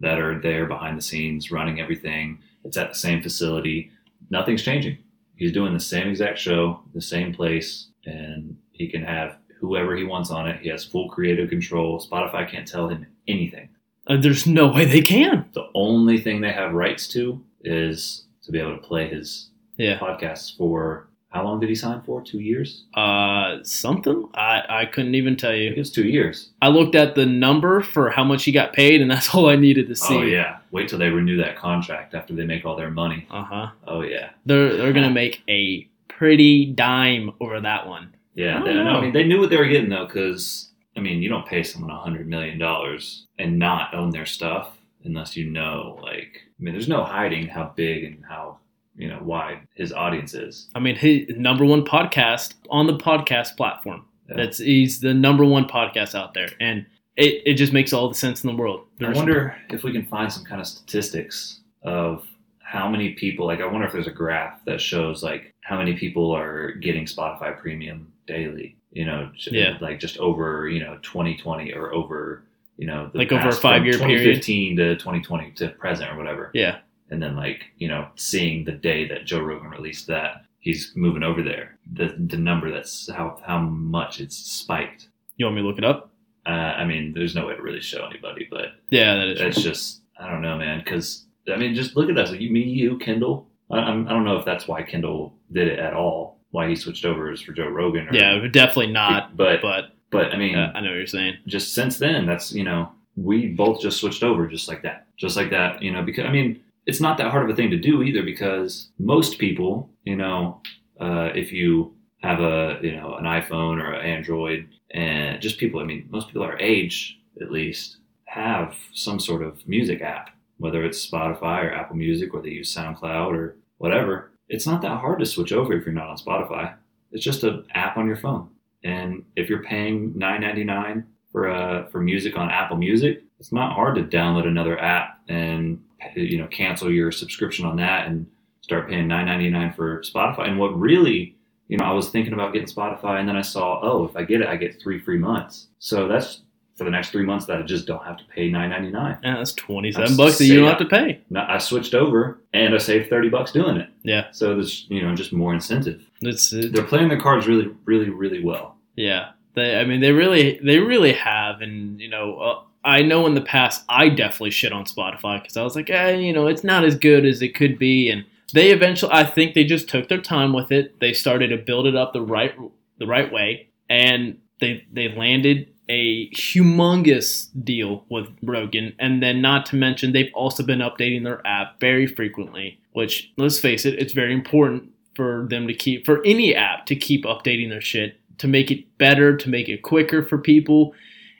that 0.00 0.18
are 0.18 0.38
there 0.38 0.66
behind 0.66 0.96
the 0.98 1.02
scenes 1.02 1.50
running 1.50 1.80
everything. 1.80 2.38
It's 2.64 2.76
at 2.76 2.90
the 2.90 2.94
same 2.98 3.22
facility. 3.22 3.90
Nothing's 4.30 4.62
changing. 4.62 4.98
He's 5.36 5.52
doing 5.52 5.72
the 5.72 5.80
same 5.80 6.08
exact 6.08 6.38
show, 6.38 6.80
the 6.94 7.00
same 7.00 7.32
place, 7.32 7.88
and 8.04 8.56
he 8.72 8.88
can 8.88 9.02
have 9.02 9.38
whoever 9.60 9.96
he 9.96 10.04
wants 10.04 10.30
on 10.30 10.46
it. 10.48 10.60
He 10.60 10.68
has 10.68 10.84
full 10.84 11.08
creative 11.08 11.48
control. 11.48 11.98
Spotify 12.00 12.48
can't 12.48 12.66
tell 12.68 12.88
him 12.88 13.06
anything. 13.26 13.68
Uh, 14.08 14.16
there's 14.16 14.46
no 14.46 14.68
way 14.68 14.84
they 14.84 15.00
can. 15.02 15.44
The 15.52 15.68
only 15.74 16.18
thing 16.18 16.40
they 16.40 16.52
have 16.52 16.72
rights 16.72 17.08
to 17.08 17.40
is 17.62 18.24
to 18.44 18.52
be 18.52 18.58
able 18.60 18.76
to 18.76 18.82
play 18.82 19.08
his 19.08 19.48
Yeah. 19.76 19.98
podcasts 19.98 20.56
for 20.56 21.08
how 21.30 21.44
long 21.44 21.60
did 21.60 21.68
he 21.68 21.74
sign 21.74 22.00
for? 22.06 22.22
Two 22.22 22.40
years? 22.40 22.84
Uh, 22.94 23.58
something 23.62 24.28
I 24.34 24.62
I 24.68 24.84
couldn't 24.86 25.14
even 25.14 25.36
tell 25.36 25.54
you. 25.54 25.70
it 25.72 25.76
was 25.78 25.90
two 25.92 26.06
years. 26.08 26.50
I 26.62 26.68
looked 26.68 26.94
at 26.94 27.14
the 27.16 27.26
number 27.26 27.82
for 27.82 28.08
how 28.08 28.24
much 28.24 28.44
he 28.44 28.52
got 28.52 28.72
paid, 28.72 29.02
and 29.02 29.10
that's 29.14 29.34
all 29.34 29.48
I 29.50 29.56
needed 29.56 29.88
to 29.88 29.94
see. 29.94 30.16
Oh 30.16 30.22
yeah. 30.22 30.58
Wait 30.70 30.88
till 30.88 30.98
they 30.98 31.10
renew 31.10 31.36
that 31.38 31.56
contract 31.56 32.14
after 32.14 32.34
they 32.34 32.44
make 32.46 32.64
all 32.64 32.76
their 32.76 32.90
money. 32.90 33.26
Uh 33.30 33.44
huh. 33.44 33.66
Oh 33.86 34.00
yeah. 34.02 34.30
They're 34.46 34.74
they're 34.76 34.92
gonna 34.94 35.10
make 35.10 35.42
a 35.48 35.86
pretty 36.08 36.64
dime 36.66 37.30
over 37.40 37.60
that 37.60 37.86
one. 37.86 38.14
Yeah. 38.34 38.60
I 38.60 38.64
They, 38.64 38.72
don't 38.72 38.84
no, 38.84 38.92
know. 38.92 38.98
I 38.98 39.00
mean, 39.02 39.12
they 39.12 39.24
knew 39.24 39.38
what 39.40 39.50
they 39.50 39.56
were 39.58 39.66
getting 39.68 39.90
though, 39.90 40.06
because 40.06 40.67
I 40.98 41.00
mean, 41.00 41.22
you 41.22 41.28
don't 41.28 41.46
pay 41.46 41.62
someone 41.62 41.90
a 41.90 41.98
hundred 41.98 42.26
million 42.28 42.58
dollars 42.58 43.26
and 43.38 43.58
not 43.58 43.94
own 43.94 44.10
their 44.10 44.26
stuff 44.26 44.76
unless 45.04 45.36
you 45.36 45.48
know, 45.48 45.98
like, 46.02 46.40
I 46.58 46.62
mean, 46.62 46.74
there's 46.74 46.88
no 46.88 47.04
hiding 47.04 47.46
how 47.46 47.72
big 47.76 48.02
and 48.04 48.24
how 48.28 48.58
you 48.96 49.08
know 49.08 49.20
wide 49.22 49.60
his 49.76 49.92
audience 49.92 50.34
is. 50.34 50.68
I 50.74 50.80
mean, 50.80 50.96
his 50.96 51.28
number 51.36 51.64
one 51.64 51.84
podcast 51.84 52.54
on 52.68 52.86
the 52.88 52.96
podcast 52.96 53.56
platform. 53.56 54.04
Yeah. 54.28 54.36
That's 54.36 54.58
he's 54.58 55.00
the 55.00 55.14
number 55.14 55.44
one 55.44 55.66
podcast 55.66 56.16
out 56.16 56.34
there, 56.34 56.48
and 56.60 56.84
it, 57.16 57.42
it 57.46 57.54
just 57.54 57.72
makes 57.72 57.92
all 57.92 58.08
the 58.08 58.14
sense 58.16 58.42
in 58.42 58.50
the 58.50 58.56
world. 58.60 58.80
I 58.80 59.04
There's- 59.04 59.16
wonder 59.16 59.56
if 59.70 59.84
we 59.84 59.92
can 59.92 60.04
find 60.04 60.32
some 60.32 60.44
kind 60.44 60.60
of 60.60 60.66
statistics 60.66 61.60
of 61.82 62.26
how 62.74 62.86
many 62.88 63.14
people 63.14 63.46
like 63.46 63.60
I 63.60 63.66
wonder 63.66 63.86
if 63.86 63.92
there's 63.94 64.06
a 64.06 64.10
graph 64.22 64.62
that 64.66 64.78
shows 64.80 65.22
like 65.22 65.54
how 65.62 65.78
many 65.78 65.94
people 65.94 66.30
are 66.32 66.72
getting 66.72 67.04
Spotify 67.06 67.56
premium 67.58 68.12
daily, 68.26 68.76
you 68.92 69.06
know, 69.06 69.30
Yeah. 69.50 69.78
like 69.80 69.98
just 70.00 70.18
over, 70.18 70.68
you 70.68 70.80
know, 70.80 70.98
2020 71.02 71.72
or 71.72 71.94
over, 71.94 72.44
you 72.76 72.86
know, 72.86 73.08
the 73.12 73.18
Like 73.18 73.32
over 73.32 73.48
a 73.48 73.52
five-year 73.52 73.94
period? 73.98 74.42
2015 74.42 74.76
to 74.76 74.96
2020 74.96 75.50
to 75.52 75.68
present 75.68 76.12
or 76.12 76.16
whatever. 76.18 76.50
Yeah, 76.52 76.78
And 77.10 77.22
then 77.22 77.36
like, 77.36 77.60
you 77.78 77.88
know, 77.88 78.08
seeing 78.16 78.64
the 78.64 78.72
day 78.72 79.08
that 79.08 79.24
Joe 79.24 79.40
Rogan 79.40 79.70
released 79.70 80.06
that, 80.08 80.42
he's 80.60 80.92
moving 80.94 81.22
over 81.22 81.42
there. 81.42 81.78
The 81.94 82.08
the 82.32 82.36
number 82.36 82.70
that's 82.70 83.08
how 83.10 83.40
how 83.46 83.60
much 83.60 84.20
it's 84.20 84.36
spiked. 84.36 85.08
you 85.38 85.46
want 85.46 85.56
me 85.56 85.62
to 85.62 85.68
look 85.68 85.78
it 85.78 85.84
up? 85.84 86.10
Uh, 86.44 86.50
I 86.82 86.84
mean, 86.84 87.12
there's 87.14 87.34
no 87.34 87.46
way 87.46 87.56
to 87.56 87.62
really 87.62 87.80
show 87.80 88.04
anybody, 88.06 88.46
but 88.50 88.66
Yeah, 88.90 89.14
that 89.16 89.28
is. 89.28 89.40
it's 89.40 89.62
just 89.62 90.02
I 90.20 90.30
don't 90.30 90.42
know, 90.42 90.58
man. 90.58 90.78
Because 90.84 91.24
I 91.48 91.56
mean, 91.56 91.74
just 91.74 91.96
look 91.96 92.10
at 92.10 92.18
us. 92.18 92.32
You, 92.32 92.50
me, 92.50 92.62
you, 92.62 92.98
Kendall. 92.98 93.48
I, 93.70 93.78
I 93.78 93.90
don't 93.90 94.24
know 94.24 94.36
if 94.36 94.44
that's 94.44 94.66
why 94.66 94.82
Kendall 94.82 95.34
did 95.52 95.68
it 95.68 95.78
at 95.78 95.94
all. 95.94 96.38
Why 96.50 96.68
he 96.68 96.76
switched 96.76 97.04
over 97.04 97.30
is 97.30 97.42
for 97.42 97.52
Joe 97.52 97.68
Rogan. 97.68 98.08
Or, 98.08 98.14
yeah, 98.14 98.46
definitely 98.50 98.92
not. 98.92 99.36
But 99.36 99.60
But 99.60 99.90
but 100.10 100.32
I 100.32 100.36
mean, 100.38 100.56
uh, 100.56 100.72
I 100.74 100.80
know 100.80 100.88
what 100.88 100.96
you're 100.96 101.06
saying. 101.06 101.38
just 101.46 101.74
since 101.74 101.98
then, 101.98 102.26
that's 102.26 102.52
you 102.52 102.64
know, 102.64 102.90
we 103.16 103.48
both 103.48 103.80
just 103.80 103.98
switched 103.98 104.22
over 104.22 104.46
just 104.46 104.68
like 104.68 104.82
that, 104.82 105.06
just 105.18 105.36
like 105.36 105.50
that. 105.50 105.82
You 105.82 105.92
know, 105.92 106.02
because 106.02 106.24
I 106.24 106.32
mean, 106.32 106.60
it's 106.86 107.00
not 107.00 107.18
that 107.18 107.30
hard 107.30 107.44
of 107.44 107.50
a 107.50 107.56
thing 107.56 107.70
to 107.70 107.76
do 107.76 108.02
either. 108.02 108.22
Because 108.22 108.88
most 108.98 109.38
people, 109.38 109.90
you 110.04 110.16
know, 110.16 110.62
uh, 111.00 111.30
if 111.34 111.52
you 111.52 111.94
have 112.22 112.40
a 112.40 112.78
you 112.82 112.96
know 112.96 113.16
an 113.16 113.24
iPhone 113.24 113.82
or 113.82 113.92
an 113.92 114.06
Android, 114.06 114.68
and 114.92 115.40
just 115.42 115.58
people, 115.58 115.80
I 115.80 115.84
mean, 115.84 116.08
most 116.10 116.28
people 116.28 116.42
our 116.42 116.58
age 116.58 117.18
at 117.42 117.52
least 117.52 117.98
have 118.24 118.74
some 118.92 119.20
sort 119.20 119.42
of 119.42 119.66
music 119.68 120.00
app, 120.00 120.30
whether 120.58 120.84
it's 120.84 121.08
Spotify 121.08 121.64
or 121.64 121.72
Apple 121.72 121.96
Music, 121.96 122.34
or 122.34 122.42
they 122.42 122.50
use 122.50 122.74
SoundCloud 122.74 123.32
or 123.32 123.56
whatever. 123.78 124.32
It's 124.48 124.66
not 124.66 124.82
that 124.82 125.00
hard 125.00 125.18
to 125.20 125.26
switch 125.26 125.52
over 125.52 125.72
if 125.72 125.84
you're 125.84 125.94
not 125.94 126.08
on 126.08 126.16
Spotify. 126.16 126.74
It's 127.12 127.24
just 127.24 127.44
an 127.44 127.64
app 127.74 127.96
on 127.96 128.06
your 128.06 128.16
phone. 128.16 128.50
And 128.84 129.24
if 129.36 129.48
you're 129.48 129.62
paying 129.62 130.16
nine 130.16 130.42
ninety 130.42 130.64
nine 130.64 131.06
for 131.32 131.48
uh, 131.48 131.86
for 131.86 132.00
music 132.00 132.36
on 132.36 132.50
Apple 132.50 132.76
Music, 132.76 133.22
it's 133.40 133.52
not 133.52 133.72
hard 133.74 133.96
to 133.96 134.02
download 134.02 134.46
another 134.46 134.78
app 134.78 135.20
and 135.28 135.82
you 136.14 136.38
know 136.38 136.46
cancel 136.46 136.90
your 136.90 137.10
subscription 137.10 137.66
on 137.66 137.76
that 137.76 138.06
and 138.06 138.26
start 138.60 138.88
paying 138.88 139.08
nine 139.08 139.26
ninety 139.26 139.50
nine 139.50 139.72
for 139.72 140.00
Spotify. 140.02 140.48
And 140.48 140.58
what 140.58 140.78
really, 140.78 141.36
you 141.68 141.76
know, 141.76 141.84
I 141.84 141.92
was 141.92 142.10
thinking 142.10 142.32
about 142.32 142.52
getting 142.52 142.68
Spotify, 142.68 143.18
and 143.18 143.28
then 143.28 143.36
I 143.36 143.42
saw, 143.42 143.80
oh, 143.82 144.04
if 144.04 144.16
I 144.16 144.24
get 144.24 144.40
it, 144.40 144.48
I 144.48 144.56
get 144.56 144.80
three 144.80 145.00
free 145.00 145.18
months. 145.18 145.68
So 145.78 146.06
that's 146.08 146.42
for 146.78 146.84
the 146.84 146.90
next 146.90 147.10
three 147.10 147.24
months 147.24 147.44
that 147.46 147.58
I 147.58 147.62
just 147.62 147.86
don't 147.86 148.04
have 148.04 148.16
to 148.18 148.24
pay 148.24 148.48
nine 148.48 148.70
ninety 148.70 148.90
nine. 148.90 149.18
Yeah, 149.22 149.36
that's 149.36 149.52
twenty 149.52 149.90
seven 149.90 150.16
bucks 150.16 150.38
that 150.38 150.44
you 150.46 150.60
don't 150.60 150.68
have 150.68 150.78
to 150.78 150.86
pay. 150.86 151.20
I 151.34 151.58
switched 151.58 151.92
over 151.92 152.40
and 152.54 152.72
I 152.72 152.78
saved 152.78 153.10
thirty 153.10 153.28
bucks 153.28 153.50
doing 153.50 153.76
it. 153.76 153.90
Yeah. 154.04 154.28
So 154.30 154.54
there's 154.54 154.86
you 154.88 155.02
know 155.02 155.14
just 155.14 155.32
more 155.32 155.52
incentive. 155.52 156.00
It's, 156.20 156.52
it's 156.52 156.72
They're 156.72 156.84
playing 156.84 157.08
their 157.08 157.20
cards 157.20 157.48
really, 157.48 157.74
really, 157.84 158.10
really 158.10 158.42
well. 158.42 158.76
Yeah, 158.94 159.30
they. 159.54 159.78
I 159.78 159.84
mean, 159.84 160.00
they 160.00 160.12
really, 160.12 160.60
they 160.62 160.78
really 160.78 161.12
have, 161.12 161.60
and 161.60 162.00
you 162.00 162.08
know, 162.08 162.38
uh, 162.38 162.60
I 162.84 163.02
know 163.02 163.26
in 163.26 163.34
the 163.34 163.40
past 163.40 163.84
I 163.88 164.08
definitely 164.08 164.50
shit 164.50 164.72
on 164.72 164.84
Spotify 164.84 165.42
because 165.42 165.56
I 165.56 165.64
was 165.64 165.74
like, 165.74 165.90
eh, 165.90 166.16
you 166.16 166.32
know, 166.32 166.46
it's 166.46 166.64
not 166.64 166.84
as 166.84 166.96
good 166.96 167.26
as 167.26 167.42
it 167.42 167.54
could 167.54 167.78
be, 167.78 168.08
and 168.08 168.24
they 168.54 168.70
eventually, 168.70 169.12
I 169.12 169.24
think 169.24 169.54
they 169.54 169.64
just 169.64 169.88
took 169.88 170.08
their 170.08 170.20
time 170.20 170.52
with 170.52 170.72
it. 170.72 171.00
They 171.00 171.12
started 171.12 171.48
to 171.48 171.56
build 171.56 171.86
it 171.86 171.96
up 171.96 172.12
the 172.12 172.22
right, 172.22 172.54
the 172.98 173.06
right 173.06 173.32
way, 173.32 173.68
and 173.90 174.38
they 174.60 174.86
they 174.92 175.08
landed 175.08 175.72
a 175.88 176.30
humongous 176.30 177.48
deal 177.64 178.04
with 178.10 178.28
Rogan, 178.42 178.94
and 178.98 179.22
then 179.22 179.40
not 179.40 179.66
to 179.66 179.76
mention 179.76 180.12
they've 180.12 180.32
also 180.34 180.62
been 180.62 180.80
updating 180.80 181.24
their 181.24 181.46
app 181.46 181.80
very 181.80 182.06
frequently. 182.06 182.80
Which, 182.92 183.32
let's 183.36 183.58
face 183.58 183.84
it, 183.86 183.94
it's 183.94 184.12
very 184.12 184.34
important 184.34 184.90
for 185.14 185.46
them 185.50 185.66
to 185.66 185.74
keep 185.74 186.04
for 186.06 186.24
any 186.24 186.54
app 186.54 186.86
to 186.86 186.96
keep 186.96 187.24
updating 187.24 187.70
their 187.70 187.80
shit 187.80 188.16
to 188.38 188.46
make 188.46 188.70
it 188.70 188.98
better, 188.98 189.36
to 189.36 189.48
make 189.48 189.68
it 189.68 189.82
quicker 189.82 190.24
for 190.24 190.38
people 190.38 190.94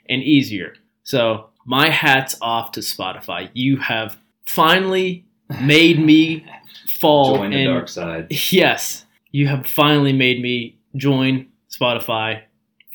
and 0.09 0.21
easier. 0.21 0.73
So, 1.03 1.49
my 1.65 1.89
hat's 1.89 2.35
off 2.41 2.71
to 2.73 2.79
Spotify. 2.81 3.49
You 3.53 3.77
have 3.77 4.17
finally 4.45 5.25
made 5.61 5.99
me 5.99 6.45
fall 6.87 7.37
Join 7.37 7.51
the 7.51 7.57
and 7.57 7.65
dark 7.67 7.87
side. 7.87 8.27
yes, 8.51 9.05
you 9.31 9.47
have 9.47 9.67
finally 9.67 10.13
made 10.13 10.41
me 10.41 10.77
join 10.95 11.47
Spotify. 11.69 12.41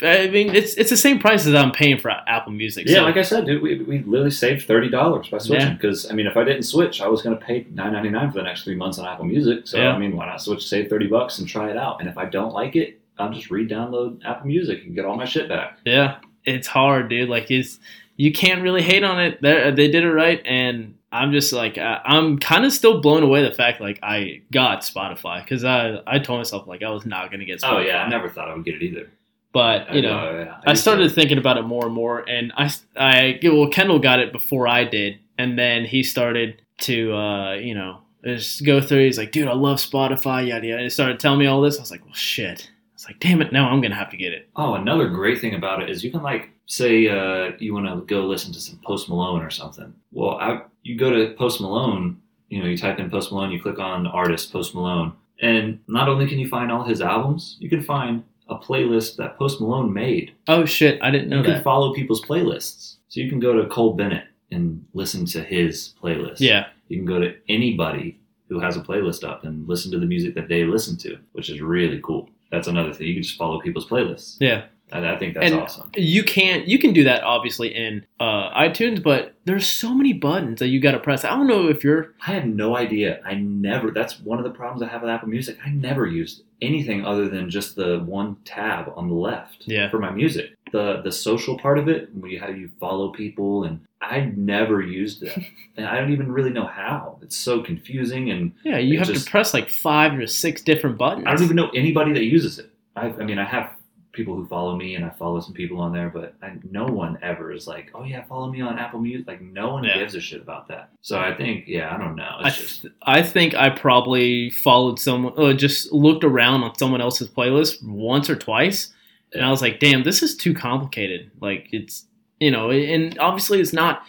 I 0.03 0.27
mean, 0.29 0.55
it's 0.55 0.75
it's 0.75 0.91
the 0.91 0.97
same 0.97 1.21
price 1.21 1.47
as 1.47 1.55
I'm 1.55 1.71
paying 1.71 1.99
for 1.99 2.11
Apple 2.11 2.53
Music. 2.53 2.87
Yeah, 2.89 2.97
so- 2.97 3.03
like 3.05 3.17
I 3.17 3.23
said, 3.23 3.47
dude, 3.47 3.63
we, 3.63 3.79
we 3.83 3.99
literally 4.01 4.31
saved 4.33 4.67
thirty 4.67 4.89
dollars 4.89 5.29
by 5.29 5.39
switching. 5.39 5.69
Yeah. 5.69 5.75
Because 5.75 6.11
I 6.11 6.15
mean, 6.15 6.27
if 6.27 6.37
I 6.37 6.43
didn't 6.43 6.65
switch, 6.65 7.01
I 7.01 7.07
was 7.07 7.23
going 7.23 7.39
to 7.39 7.45
pay 7.45 7.67
nine 7.71 7.93
ninety 7.93 8.09
nine 8.11 8.31
for 8.33 8.39
the 8.39 8.43
next 8.45 8.65
three 8.65 8.75
months 8.75 8.99
on 8.99 9.07
Apple 9.07 9.25
Music. 9.25 9.67
So 9.69 9.79
Yeah. 9.79 9.93
I 9.93 9.99
mean, 9.99 10.17
why 10.17 10.27
not 10.27 10.43
switch, 10.43 10.67
save 10.67 10.91
thirty 10.91 11.07
bucks, 11.07 11.39
and 11.39 11.47
try 11.49 11.71
it 11.71 11.77
out? 11.77 12.01
And 12.01 12.09
if 12.09 12.19
I 12.19 12.25
don't 12.25 12.53
like 12.53 12.75
it, 12.75 13.01
I'll 13.19 13.33
just 13.33 13.51
re-download 13.51 14.25
Apple 14.25 14.49
Music 14.49 14.83
and 14.85 14.97
get 14.97 15.05
all 15.05 15.17
my 15.17 15.25
shit 15.25 15.49
back. 15.49 15.79
Yeah, 15.85 16.17
it's 16.45 16.67
hard, 16.67 17.09
dude. 17.09 17.29
Like, 17.29 17.51
it's 17.53 17.79
you 18.17 18.33
can't 18.33 18.63
really 18.63 18.83
hate 18.83 19.05
on 19.05 19.21
it. 19.21 19.41
They 19.43 19.71
they 19.71 19.89
did 19.89 20.03
it 20.03 20.13
right, 20.13 20.43
and 20.45 20.97
I'm 21.13 21.31
just 21.31 21.53
like 21.53 21.79
uh, 21.79 22.01
I'm 22.05 22.39
kind 22.39 22.65
of 22.65 22.73
still 22.73 23.01
blown 23.01 23.23
away 23.23 23.45
the 23.49 23.53
fact 23.55 23.81
like 23.81 24.01
I 24.03 24.43
got 24.53 24.81
Spotify 24.81 25.45
because 25.45 25.63
I 25.63 26.01
I 26.05 26.19
told 26.19 26.41
myself 26.41 26.67
like 26.67 26.83
I 26.83 26.91
was 26.91 27.07
not 27.07 27.31
gonna 27.31 27.45
get 27.45 27.61
Spotify. 27.61 27.73
Oh 27.75 27.79
yeah, 27.81 28.03
I 28.03 28.09
never 28.09 28.29
thought 28.29 28.49
I 28.51 28.55
would 28.57 28.65
get 28.65 28.75
it 28.75 28.83
either. 28.83 29.09
But 29.55 29.95
you 29.95 30.03
know. 30.03 30.19
I, 30.19 30.39
yeah, 30.41 30.61
I 30.67 30.75
started 30.75 31.09
to- 31.09 31.15
thinking 31.15 31.39
about 31.39 31.57
it 31.57 31.63
more 31.63 31.87
and 31.87 31.95
more, 31.95 32.29
and 32.29 32.53
I, 32.57 32.71
I 32.97 33.41
well, 33.45 33.69
Kendall 33.69 34.01
got 34.01 34.19
it 34.19 34.33
before 34.33 34.69
I 34.69 34.85
did, 34.85 35.19
and 35.39 35.59
then 35.59 35.87
he 35.87 36.03
started 36.03 36.61
to, 36.81 37.15
uh, 37.15 37.55
you 37.55 37.75
know, 37.75 38.01
just 38.25 38.67
go 38.67 38.81
through. 38.83 39.05
He's 39.07 39.17
like, 39.17 39.33
"Dude, 39.33 39.49
I 39.49 39.55
love 39.55 39.79
Spotify, 39.79 40.47
yada 40.49 40.67
yada." 40.67 40.75
And 40.75 40.83
he 40.83 40.91
started 40.91 41.21
telling 41.21 41.39
me 41.39 41.47
all 41.47 41.63
this. 41.63 41.79
I 41.79 41.81
was 41.81 41.91
like, 41.91 42.05
"Well, 42.05 42.15
shit." 42.15 42.69
I 42.69 42.93
was 42.95 43.07
like, 43.07 43.21
"Damn 43.21 43.41
it! 43.41 43.53
Now 43.53 43.71
I'm 43.71 43.81
gonna 43.81 43.95
have 43.95 44.11
to 44.11 44.17
get 44.17 44.33
it." 44.33 44.49
Oh, 44.57 44.75
another 44.75 45.09
great 45.09 45.41
thing 45.41 45.55
about 45.55 45.83
it 45.83 45.89
is 45.89 46.03
you 46.05 46.11
can 46.11 46.23
like 46.23 46.51
say 46.67 47.09
uh, 47.09 47.53
you 47.59 47.73
want 47.75 47.87
to 47.87 48.05
go 48.13 48.27
listen 48.27 48.53
to 48.55 48.61
some 48.61 48.81
Post 48.85 49.09
Malone 49.09 49.41
or 49.43 49.51
something. 49.51 49.95
Well, 50.13 50.37
I, 50.39 50.63
you 50.83 50.97
go 50.99 51.11
to 51.11 51.35
Post 51.35 51.61
Malone, 51.61 52.21
you 52.49 52.61
know, 52.61 52.67
you 52.67 52.77
type 52.77 52.99
in 52.99 53.09
Post 53.09 53.31
Malone, 53.31 53.53
you 53.53 53.63
click 53.63 53.79
on 53.79 54.07
artist 54.07 54.53
Post 54.53 54.75
Malone, 54.75 55.13
and 55.41 55.79
not 55.87 56.09
only 56.09 56.27
can 56.27 56.39
you 56.39 56.49
find 56.49 56.73
all 56.73 56.83
his 56.83 57.01
albums, 57.01 57.57
you 57.61 57.69
can 57.69 57.83
find 57.83 58.25
a 58.49 58.57
playlist 58.59 59.17
that 59.17 59.39
Post 59.39 59.61
Malone 59.61 59.93
made. 59.93 60.33
Oh 60.49 60.65
shit! 60.65 61.01
I 61.03 61.11
didn't 61.11 61.29
know 61.29 61.39
you 61.39 61.45
can 61.45 61.63
follow 61.63 61.95
people's 61.95 62.23
playlists, 62.23 62.97
so 63.09 63.21
you 63.21 63.29
can 63.29 63.41
go 63.41 63.53
to 63.55 63.69
Cole 63.69 63.95
Bennett 63.95 64.25
and 64.51 64.85
listen 64.95 65.25
to 65.27 65.43
his 65.43 65.95
playlist. 66.03 66.41
Yeah, 66.41 66.67
you 66.89 66.99
can 66.99 67.07
go 67.07 67.19
to 67.21 67.35
anybody 67.49 68.19
who 68.49 68.61
has 68.61 68.77
a 68.77 68.81
playlist 68.81 69.25
up 69.27 69.45
and 69.45 69.67
listen 69.67 69.91
to 69.93 69.99
the 69.99 70.07
music 70.07 70.35
that 70.35 70.49
they 70.49 70.65
listen 70.65 70.97
to, 70.99 71.19
which 71.33 71.49
is 71.49 71.61
really 71.63 72.01
cool. 72.05 72.29
that's 72.51 72.69
another 72.69 72.93
thing. 72.93 73.07
You 73.07 73.15
can 73.15 73.23
just 73.23 73.39
follow 73.39 73.61
people's 73.61 73.89
playlists. 73.89 74.37
Yeah. 74.39 74.67
And 74.95 75.05
I 75.07 75.17
think 75.19 75.35
that's 75.35 75.51
And- 75.51 75.61
awesome. 75.61 75.91
You 75.97 76.23
can't 76.23 76.67
you 76.69 76.79
can 76.79 76.93
do 76.93 77.05
that 77.05 77.23
obviously 77.25 77.75
in 77.75 78.07
uh, 78.21 78.51
iTunes, 78.59 79.03
but 79.03 79.35
there's 79.45 79.67
so 79.67 79.93
many 79.93 80.13
buttons 80.13 80.61
that 80.61 80.69
you 80.69 80.81
got 80.81 80.93
to 80.93 81.01
press. 81.01 81.25
I 81.25 81.31
don't 81.31 81.47
know 81.49 81.69
if 81.69 81.83
you're 81.85 82.15
I 82.27 82.33
have 82.33 82.47
no 82.47 82.77
idea. 82.77 83.21
I 83.27 83.35
never. 83.35 83.91
That's 83.91 84.21
one 84.21 84.39
of 84.39 84.45
the 84.45 84.51
problems 84.51 84.83
I 84.83 84.87
have 84.89 85.03
with 85.03 85.11
Apple 85.11 85.29
Music. 85.29 85.59
I 85.67 85.71
never 85.71 86.07
used 86.07 86.43
anything 86.63 87.05
other 87.05 87.29
than 87.29 87.51
just 87.51 87.77
the 87.77 87.99
one 88.07 88.37
tab 88.45 88.91
on 88.97 89.09
the 89.09 89.15
left 89.15 89.65
Yeah. 89.67 89.91
for 89.91 89.99
my 89.99 90.11
music. 90.11 90.55
The 90.73 91.01
the 91.03 91.13
social 91.13 91.59
part 91.59 91.79
of 91.79 91.89
it, 91.89 92.11
how 92.41 92.49
you 92.49 92.71
follow 92.81 93.11
people, 93.11 93.65
and 93.65 93.81
I 94.01 94.33
never 94.37 94.81
used 94.81 95.21
that, 95.23 95.37
and 95.77 95.87
I 95.87 95.99
don't 96.01 96.13
even 96.13 96.31
really 96.33 96.51
know 96.51 96.67
how. 96.67 97.19
It's 97.23 97.37
so 97.37 97.63
confusing, 97.63 98.31
and 98.31 98.53
yeah, 98.65 98.79
you 98.79 98.99
have 98.99 99.09
just- 99.09 99.25
to 99.27 99.31
press 99.31 99.53
like 99.55 99.69
five 99.71 100.17
or 100.19 100.27
six 100.29 100.63
different 100.63 100.99
buttons. 100.99 101.25
I 101.27 101.35
don't 101.35 101.43
even 101.45 101.57
know 101.57 101.71
anybody 101.75 102.13
that 102.13 102.25
uses 102.25 102.59
it. 102.61 102.71
I, 102.97 103.07
I 103.07 103.25
mean, 103.25 103.39
I 103.41 103.45
have 103.45 103.71
people 104.15 104.35
who 104.35 104.47
follow 104.47 104.77
me, 104.77 104.95
and 104.95 105.05
I 105.05 105.11
follow 105.11 105.41
some 105.41 105.53
people 105.53 105.79
on 105.81 105.93
there, 105.93 106.09
but 106.09 106.35
I, 106.43 106.53
no 106.71 106.87
one 106.87 107.19
ever 107.23 107.53
is 107.53 107.67
like, 107.67 107.91
"Oh 107.95 108.05
yeah, 108.05 108.25
follow 108.25 108.51
me 108.51 108.61
on 108.63 108.79
Apple 108.79 109.01
Music." 109.01 109.27
Like, 109.27 109.43
no 109.43 109.73
one 109.75 109.85
Yeah. 109.85 109.99
gives 109.99 110.15
a 110.15 110.21
shit 110.21 110.41
about 110.41 110.69
that. 110.69 110.89
So 111.03 111.19
I 111.19 111.35
think, 111.35 111.65
yeah, 111.67 111.95
I 111.95 111.99
don't 111.99 112.17
know. 112.17 112.37
I, 112.39 112.49
It's 112.49 112.57
just 112.59 112.87
I 113.03 113.23
think 113.23 113.55
I 113.55 113.69
probably 113.71 114.51
followed 114.51 114.99
someone, 114.99 115.35
uh, 115.37 115.53
just 115.53 115.93
looked 115.93 116.25
around 116.25 116.63
on 116.63 116.75
someone 116.79 117.01
else's 117.03 117.29
playlist 117.29 117.85
once 117.87 118.31
or 118.31 118.37
twice, 118.37 118.93
and 119.33 119.45
I 119.45 119.51
was 119.51 119.61
like, 119.61 119.81
"Damn, 119.81 120.03
this 120.05 120.23
is 120.23 120.37
too 120.37 120.55
complicated." 120.55 121.31
Like 121.41 121.69
it's, 121.73 122.07
you 122.41 122.51
know, 122.51 122.71
and 122.71 123.19
obviously 123.19 123.61
it's 123.61 123.73
not, 123.73 124.03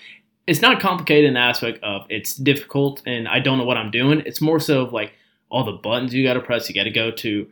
it's 0.47 0.61
not 0.61 0.79
complicated 0.79 1.25
in 1.27 1.33
the 1.33 1.39
aspect 1.39 1.83
of 1.83 2.05
it's 2.09 2.35
difficult 2.35 3.01
and 3.05 3.27
I 3.27 3.39
don't 3.39 3.57
know 3.57 3.65
what 3.65 3.77
I'm 3.77 3.91
doing. 3.91 4.21
It's 4.25 4.41
more 4.41 4.59
so 4.59 4.83
of 4.83 4.93
like 4.93 5.13
all 5.49 5.63
the 5.63 5.71
buttons 5.73 6.13
you 6.13 6.23
got 6.25 6.33
to 6.35 6.39
press. 6.41 6.67
You 6.69 6.75
got 6.75 6.83
to 6.85 6.91
go 6.91 7.11
to, 7.11 7.47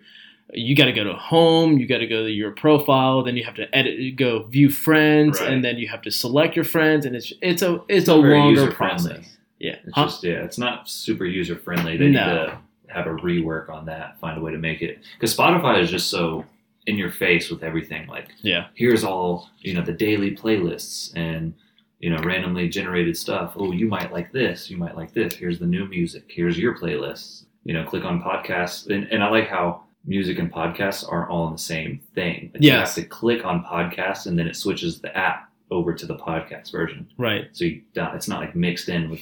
you 0.51 0.75
got 0.75 0.85
to 0.85 0.91
go 0.91 1.03
to 1.03 1.13
home. 1.13 1.77
You 1.77 1.87
got 1.87 1.99
to 1.99 2.07
go 2.07 2.23
to 2.23 2.31
your 2.31 2.51
profile. 2.51 3.23
Then 3.23 3.35
you 3.37 3.43
have 3.43 3.55
to 3.55 3.73
edit, 3.75 4.15
go 4.17 4.43
view 4.43 4.69
friends, 4.69 5.39
Right. 5.39 5.51
and 5.51 5.63
then 5.63 5.77
you 5.77 5.87
have 5.87 6.01
to 6.03 6.11
select 6.11 6.55
your 6.55 6.65
friends, 6.65 7.05
and 7.05 7.15
it's 7.15 7.31
it's 7.41 7.61
a 7.61 7.81
it's 7.87 8.07
a 8.07 8.15
not 8.15 8.21
very 8.21 8.37
longer 8.39 8.71
process. 8.71 9.37
Yeah. 9.59 9.77
It's 9.83 9.93
Huh? 9.95 10.05
just 10.05 10.23
yeah, 10.23 10.43
it's 10.43 10.57
not 10.57 10.89
super 10.89 11.25
user 11.25 11.55
friendly. 11.55 11.97
They 11.97 12.09
No. 12.09 12.19
need 12.27 12.33
to 12.47 12.57
have 12.93 13.07
a 13.07 13.11
rework 13.15 13.69
on 13.69 13.85
that, 13.85 14.19
find 14.19 14.37
a 14.37 14.41
way 14.41 14.51
to 14.51 14.57
make 14.57 14.81
it 14.81 14.99
because 15.15 15.35
Spotify 15.35 15.79
is 15.81 15.89
just 15.89 16.09
so 16.09 16.45
in 16.85 16.97
your 16.97 17.09
face 17.09 17.49
with 17.49 17.63
everything. 17.63 18.05
Like 18.07 18.27
Yeah. 18.41 18.65
here's 18.75 19.03
all 19.03 19.49
you 19.61 19.73
know 19.73 19.81
the 19.81 19.93
daily 19.93 20.35
playlists 20.35 21.11
and 21.15 21.53
you 22.01 22.09
know 22.09 22.17
randomly 22.17 22.67
generated 22.67 23.15
stuff. 23.17 23.53
Oh, 23.55 23.71
you 23.71 23.87
might 23.87 24.11
like 24.11 24.31
this. 24.33 24.69
You 24.69 24.75
might 24.77 24.95
like 24.97 25.13
this. 25.13 25.33
Here's 25.33 25.57
the 25.59 25.65
new 25.65 25.85
music. 25.87 26.25
Here's 26.27 26.59
your 26.59 26.77
playlists. 26.77 27.45
You 27.63 27.73
know, 27.73 27.85
click 27.85 28.03
on 28.03 28.21
podcasts, 28.21 28.87
and, 28.93 29.05
and 29.05 29.23
I 29.23 29.29
like 29.29 29.47
how 29.47 29.82
music 30.05 30.37
and 30.39 30.51
podcasts 30.51 31.05
aren't 31.09 31.29
all 31.29 31.47
in 31.47 31.53
the 31.53 31.59
same 31.59 31.99
thing. 32.15 32.51
Like 32.53 32.61
Yes. 32.63 32.71
You 32.71 32.79
have 32.79 32.95
to 32.95 33.03
click 33.05 33.45
on 33.45 33.63
podcasts, 33.63 34.25
and 34.25 34.37
then 34.37 34.47
it 34.47 34.55
switches 34.55 34.99
the 34.99 35.15
app 35.17 35.49
over 35.71 35.93
to 35.93 36.05
the 36.05 36.15
podcast 36.15 36.71
version. 36.71 37.07
Right. 37.17 37.45
So 37.53 37.65
you 37.65 37.81
it's 37.95 38.27
not 38.27 38.41
like 38.41 38.55
mixed 38.55 38.89
in 38.89 39.09
with 39.09 39.21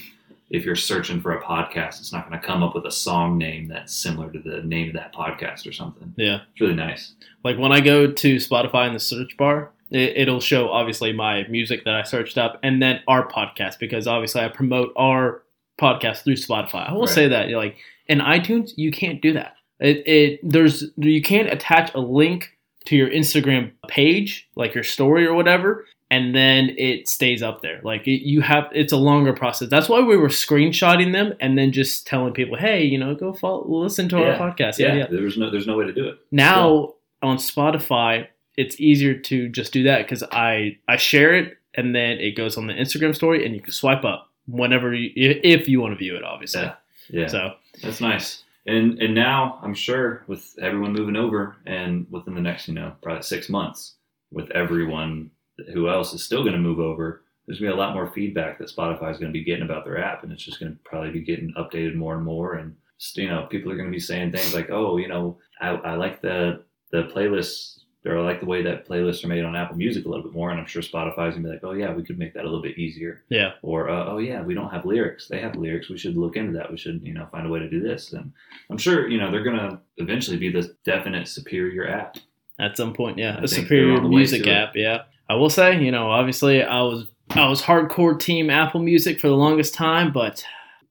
if 0.50 0.66
you're 0.66 0.76
searching 0.76 1.18
for 1.22 1.32
a 1.32 1.42
podcast, 1.42 1.98
it's 2.00 2.12
not 2.12 2.28
going 2.28 2.38
to 2.38 2.46
come 2.46 2.62
up 2.62 2.74
with 2.74 2.84
a 2.84 2.90
song 2.90 3.38
name 3.38 3.68
that's 3.68 3.94
similar 3.94 4.30
to 4.30 4.38
the 4.38 4.60
name 4.62 4.88
of 4.88 4.94
that 4.94 5.14
podcast 5.14 5.66
or 5.66 5.72
something. 5.72 6.12
Yeah. 6.18 6.40
It's 6.52 6.60
really 6.60 6.74
nice. 6.74 7.14
Like 7.42 7.56
when 7.58 7.72
I 7.72 7.80
go 7.80 8.10
to 8.12 8.36
Spotify 8.36 8.86
in 8.86 8.92
the 8.92 9.00
search 9.00 9.34
bar, 9.38 9.70
it, 9.90 10.14
it'll 10.16 10.40
show 10.40 10.68
obviously 10.68 11.10
my 11.14 11.46
music 11.48 11.84
that 11.86 11.94
I 11.94 12.02
searched 12.02 12.36
up 12.36 12.58
and 12.62 12.82
then 12.82 13.00
our 13.08 13.26
podcast 13.26 13.78
because 13.78 14.06
obviously 14.06 14.42
I 14.42 14.48
promote 14.48 14.92
our 14.94 15.42
podcast 15.80 16.22
through 16.22 16.34
Spotify. 16.36 16.86
I 16.90 16.92
will 16.92 17.06
Right. 17.06 17.08
say 17.08 17.28
that 17.28 17.48
you're 17.48 17.58
like 17.58 17.78
in 18.08 18.18
iTunes, 18.18 18.72
you 18.76 18.90
can't 18.90 19.22
do 19.22 19.32
that. 19.32 19.54
It, 19.82 20.06
it 20.06 20.40
there's 20.42 20.84
you 20.96 21.20
can't 21.22 21.52
attach 21.52 21.92
a 21.94 22.00
link 22.00 22.56
to 22.86 22.96
your 22.96 23.10
Instagram 23.10 23.72
page, 23.88 24.48
like 24.56 24.74
your 24.74 24.84
story 24.84 25.26
or 25.26 25.34
whatever, 25.34 25.84
and 26.10 26.34
then 26.34 26.74
it 26.78 27.08
stays 27.08 27.42
up 27.42 27.62
there. 27.62 27.80
Like 27.84 28.06
it, 28.08 28.26
you 28.26 28.40
have, 28.42 28.68
it's 28.72 28.92
a 28.92 28.96
longer 28.96 29.32
process. 29.32 29.68
That's 29.68 29.88
why 29.88 30.00
we 30.00 30.16
were 30.16 30.28
screenshotting 30.28 31.12
them 31.12 31.34
and 31.40 31.56
then 31.56 31.72
just 31.72 32.06
telling 32.06 32.32
people, 32.32 32.56
hey, 32.58 32.82
you 32.84 32.98
know, 32.98 33.14
go 33.14 33.32
follow, 33.32 33.64
listen 33.66 34.08
to 34.10 34.18
Yeah. 34.18 34.34
our 34.36 34.50
podcast. 34.50 34.78
Yeah, 34.78 34.94
yeah. 34.94 35.06
there's 35.10 35.36
no 35.38 35.50
there's 35.50 35.66
no 35.66 35.76
way 35.76 35.86
to 35.86 35.92
do 35.92 36.06
it. 36.08 36.18
Now 36.30 36.94
on 37.22 37.36
Spotify, 37.36 38.26
it's 38.56 38.80
easier 38.80 39.14
to 39.14 39.48
just 39.48 39.72
do 39.72 39.84
that 39.84 40.02
because 40.04 40.22
I 40.32 40.78
I 40.88 40.96
share 40.96 41.34
it 41.34 41.56
and 41.74 41.94
then 41.94 42.18
it 42.18 42.32
goes 42.36 42.56
on 42.58 42.66
the 42.66 42.74
Instagram 42.74 43.14
story 43.14 43.46
and 43.46 43.54
you 43.54 43.60
can 43.60 43.72
swipe 43.72 44.04
up 44.04 44.28
whenever 44.46 44.92
you, 44.92 45.10
if 45.16 45.68
you 45.68 45.80
want 45.80 45.92
to 45.94 45.98
view 45.98 46.16
it, 46.16 46.24
obviously. 46.24 46.62
Yeah. 46.62 46.74
Yeah, 47.08 47.26
So 47.28 47.52
that's 47.82 48.00
nice. 48.00 48.42
And 48.66 49.00
and 49.02 49.14
now 49.14 49.58
I'm 49.62 49.74
sure 49.74 50.24
with 50.28 50.54
everyone 50.60 50.92
moving 50.92 51.16
over 51.16 51.56
and 51.66 52.06
within 52.10 52.34
the 52.34 52.40
next 52.40 52.68
you 52.68 52.74
know 52.74 52.94
probably 53.02 53.22
six 53.22 53.48
months, 53.48 53.96
with 54.30 54.50
everyone 54.52 55.30
who 55.72 55.88
else 55.88 56.14
is 56.14 56.22
still 56.22 56.42
going 56.42 56.54
to 56.54 56.58
move 56.58 56.78
over, 56.78 57.24
there's 57.46 57.58
going 57.58 57.70
to 57.70 57.76
be 57.76 57.80
a 57.80 57.84
lot 57.84 57.94
more 57.94 58.12
feedback 58.12 58.58
that 58.58 58.70
Spotify 58.70 59.10
is 59.10 59.18
going 59.18 59.32
to 59.32 59.38
be 59.38 59.44
getting 59.44 59.64
about 59.64 59.84
their 59.84 59.98
app, 59.98 60.22
and 60.22 60.32
it's 60.32 60.44
just 60.44 60.60
going 60.60 60.72
to 60.72 60.78
probably 60.84 61.10
be 61.10 61.20
getting 61.20 61.52
updated 61.58 61.96
more 61.96 62.14
and 62.14 62.24
more. 62.24 62.54
And 62.54 62.76
you 63.16 63.28
know, 63.28 63.46
people 63.50 63.72
are 63.72 63.76
going 63.76 63.88
to 63.88 63.94
be 63.94 64.00
saying 64.00 64.30
things 64.30 64.54
like, 64.54 64.70
"Oh, 64.70 64.96
you 64.96 65.08
know, 65.08 65.38
I, 65.60 65.70
I 65.70 65.94
like 65.94 66.22
the 66.22 66.64
the 66.92 67.04
playlists." 67.04 67.80
Or 68.04 68.18
I 68.18 68.22
like 68.22 68.40
the 68.40 68.46
way 68.46 68.62
that 68.62 68.88
playlists 68.88 69.24
are 69.24 69.28
made 69.28 69.44
on 69.44 69.54
Apple 69.54 69.76
Music 69.76 70.04
a 70.04 70.08
little 70.08 70.24
bit 70.24 70.32
more, 70.32 70.50
and 70.50 70.58
I'm 70.58 70.66
sure 70.66 70.82
Spotify's 70.82 71.34
gonna 71.34 71.42
be 71.42 71.48
like, 71.48 71.64
"Oh 71.64 71.72
yeah, 71.72 71.92
we 71.94 72.02
could 72.02 72.18
make 72.18 72.34
that 72.34 72.42
a 72.42 72.48
little 72.48 72.62
bit 72.62 72.78
easier." 72.78 73.22
yeah, 73.28 73.52
or 73.62 73.88
uh, 73.88 74.06
oh 74.06 74.18
yeah 74.18 74.42
we 74.42 74.54
don't 74.54 74.70
have 74.70 74.84
lyrics 74.84 75.28
they 75.28 75.40
have 75.40 75.56
lyrics 75.56 75.88
we 75.88 75.96
should 75.96 76.16
look 76.16 76.36
into 76.36 76.52
that 76.52 76.70
we 76.70 76.76
should 76.76 77.00
you 77.02 77.14
know 77.14 77.26
find 77.30 77.46
a 77.46 77.50
way 77.50 77.58
to 77.58 77.68
do 77.68 77.80
this 77.80 78.12
and 78.12 78.32
i'm 78.70 78.78
sure 78.78 79.08
you 79.08 79.18
know 79.18 79.30
they're 79.30 79.44
gonna 79.44 79.80
eventually 79.98 80.36
be 80.36 80.50
this 80.50 80.68
definite 80.84 81.28
superior 81.28 81.88
app 81.88 82.16
at 82.58 82.76
some 82.76 82.92
point, 82.92 83.18
yeah, 83.18 83.38
I 83.40 83.44
a 83.44 83.48
superior 83.48 84.00
the 84.00 84.08
music 84.08 84.44
to 84.44 84.50
it. 84.50 84.54
app. 84.54 84.76
Yeah, 84.76 85.02
I 85.28 85.34
will 85.34 85.50
say, 85.50 85.82
you 85.82 85.90
know, 85.90 86.10
obviously 86.10 86.62
I 86.62 86.82
was 86.82 87.06
I 87.30 87.48
was 87.48 87.62
hardcore 87.62 88.18
team 88.18 88.50
Apple 88.50 88.80
Music 88.80 89.20
for 89.20 89.28
the 89.28 89.36
longest 89.36 89.74
time, 89.74 90.12
but 90.12 90.44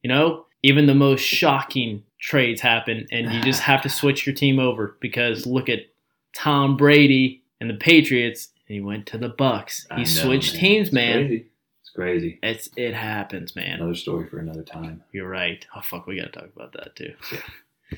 you 0.03 0.09
know, 0.09 0.45
even 0.63 0.87
the 0.87 0.95
most 0.95 1.21
shocking 1.21 2.03
trades 2.19 2.61
happen, 2.61 3.07
and 3.11 3.31
you 3.31 3.41
just 3.41 3.61
have 3.61 3.81
to 3.83 3.89
switch 3.89 4.25
your 4.25 4.35
team 4.35 4.59
over 4.59 4.97
because 4.99 5.45
look 5.45 5.69
at 5.69 5.79
Tom 6.35 6.77
Brady 6.77 7.43
and 7.59 7.69
the 7.69 7.75
Patriots, 7.75 8.49
and 8.67 8.75
he 8.75 8.81
went 8.81 9.05
to 9.07 9.17
the 9.17 9.29
Bucs. 9.29 9.85
He 9.91 9.97
know, 10.01 10.03
switched 10.05 10.55
teams, 10.55 10.87
it's 10.87 10.93
man. 10.93 11.27
crazy. 11.27 11.45
it's 11.81 11.89
crazy 11.91 12.39
It's 12.43 12.69
it 12.77 12.93
happens, 12.93 13.55
man. 13.55 13.75
another 13.79 13.95
story 13.95 14.27
for 14.27 14.39
another 14.39 14.63
time 14.63 15.03
You're 15.11 15.27
right. 15.29 15.65
Oh 15.75 15.81
fuck, 15.81 16.07
we 16.07 16.17
gotta 16.17 16.31
talk 16.31 16.49
about 16.55 16.73
that 16.73 16.95
too. 16.95 17.13
Yeah. 17.31 17.97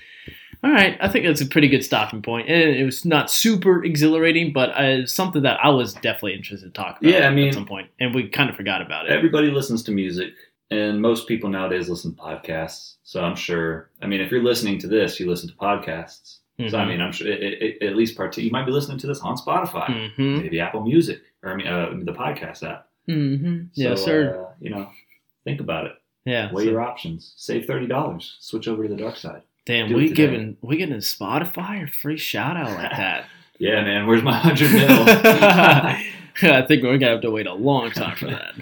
All 0.63 0.71
right, 0.71 0.97
I 1.01 1.09
think 1.09 1.25
that's 1.25 1.41
a 1.41 1.45
pretty 1.45 1.67
good 1.67 1.83
stopping 1.83 2.21
point. 2.21 2.47
point, 2.47 2.49
and 2.57 2.75
it 2.75 2.85
was 2.85 3.03
not 3.03 3.29
super 3.29 3.83
exhilarating, 3.83 4.53
but 4.53 4.69
uh, 4.69 5.05
something 5.05 5.41
that 5.43 5.59
I 5.61 5.67
was 5.69 5.93
definitely 5.95 6.35
interested 6.35 6.73
to 6.73 6.81
talk 6.81 7.01
about. 7.01 7.11
Yeah, 7.11 7.27
I 7.27 7.31
mean- 7.31 7.49
at 7.49 7.53
some 7.53 7.65
point, 7.65 7.89
and 7.99 8.15
we 8.15 8.29
kind 8.29 8.49
of 8.49 8.55
forgot 8.55 8.81
about 8.81 9.05
it. 9.05 9.11
everybody 9.11 9.51
listens 9.51 9.83
to 9.83 9.91
music 9.91 10.33
and 10.71 11.01
most 11.01 11.27
people 11.27 11.49
nowadays 11.49 11.89
listen 11.89 12.15
to 12.15 12.21
podcasts 12.21 12.95
so 13.03 13.21
i'm 13.21 13.35
sure 13.35 13.89
i 14.01 14.07
mean 14.07 14.21
if 14.21 14.31
you're 14.31 14.41
listening 14.41 14.79
to 14.79 14.87
this 14.87 15.19
you 15.19 15.29
listen 15.29 15.49
to 15.49 15.55
podcasts 15.55 16.37
so 16.69 16.77
i 16.77 16.83
Mhm. 16.83 16.87
mean 16.89 17.01
i'm 17.01 17.11
sure 17.11 17.27
it, 17.27 17.41
it, 17.61 17.81
at 17.83 17.95
least 17.95 18.15
part 18.15 18.31
two 18.33 18.41
you 18.43 18.51
might 18.51 18.65
be 18.65 18.71
listening 18.71 18.97
to 18.99 19.07
this 19.07 19.19
on 19.21 19.35
spotify 19.35 19.87
Mhm. 20.15 20.41
maybe 20.43 20.59
apple 20.59 20.81
music 20.81 21.21
or 21.41 21.51
i 21.51 21.55
mean 21.55 21.67
uh, 21.67 21.89
the 22.03 22.13
podcast 22.13 22.63
app 22.63 22.87
Mhm. 23.09 23.69
so, 23.73 23.81
Yes, 23.81 24.03
sir. 24.03 24.45
uh, 24.47 24.53
you 24.61 24.69
know 24.69 24.89
think 25.43 25.59
about 25.61 25.85
it 25.87 25.93
yeah. 26.25 26.49
Weigh 26.53 26.63
so- 26.63 26.69
your 26.71 26.79
options. 26.81 27.33
Save 27.35 27.65
thirty 27.65 27.85
dollars. 27.85 28.37
Switch 28.39 28.69
over 28.69 28.83
to 28.83 28.87
the 28.87 28.95
dark 28.95 29.17
side. 29.17 29.41
damn, 29.65 29.89
do 29.89 29.95
we 29.97 30.09
giving 30.09 30.55
we 30.61 30.77
getting 30.77 30.95
a 30.95 30.99
Spotify 30.99 31.83
or 31.83 31.87
free 31.87 32.15
shout 32.15 32.55
out 32.55 32.71
like 32.71 32.91
that. 32.91 33.25
Yeah, 33.59 33.83
man. 33.83 34.07
Where's 34.07 34.23
my 34.23 34.31
hundred 34.37 34.71
mil? 34.71 34.87
I 36.53 36.61
think 36.65 36.81
we're 36.83 36.97
gonna 36.97 37.11
have 37.11 37.21
to 37.21 37.29
wait 37.31 37.45
a 37.45 37.53
long 37.53 37.91
time 37.91 38.15
for 38.15 38.27
that. 38.27 38.53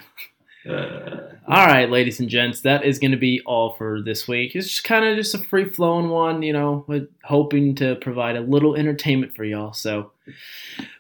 uh, 0.70 1.31
All 1.48 1.66
right, 1.66 1.90
ladies 1.90 2.20
and 2.20 2.30
gents, 2.30 2.62
that 2.62 2.86
is 2.86 3.00
going 3.00 3.12
to 3.12 3.18
be 3.18 3.42
all 3.46 3.72
for 3.74 4.02
this 4.02 4.28
week. 4.28 4.56
It's 4.56 4.68
just 4.70 4.84
kind 4.84 5.04
of 5.04 5.18
just 5.18 5.34
a 5.34 5.40
free 5.40 5.66
flowing 5.70 6.10
one, 6.10 6.44
you 6.44 6.54
know, 6.54 6.86
with 6.88 7.10
hoping 7.24 7.76
to 7.76 7.96
provide 7.96 8.36
a 8.38 8.42
little 8.42 8.76
entertainment 8.76 9.36
for 9.36 9.44
y'all. 9.44 9.74
So 9.74 10.12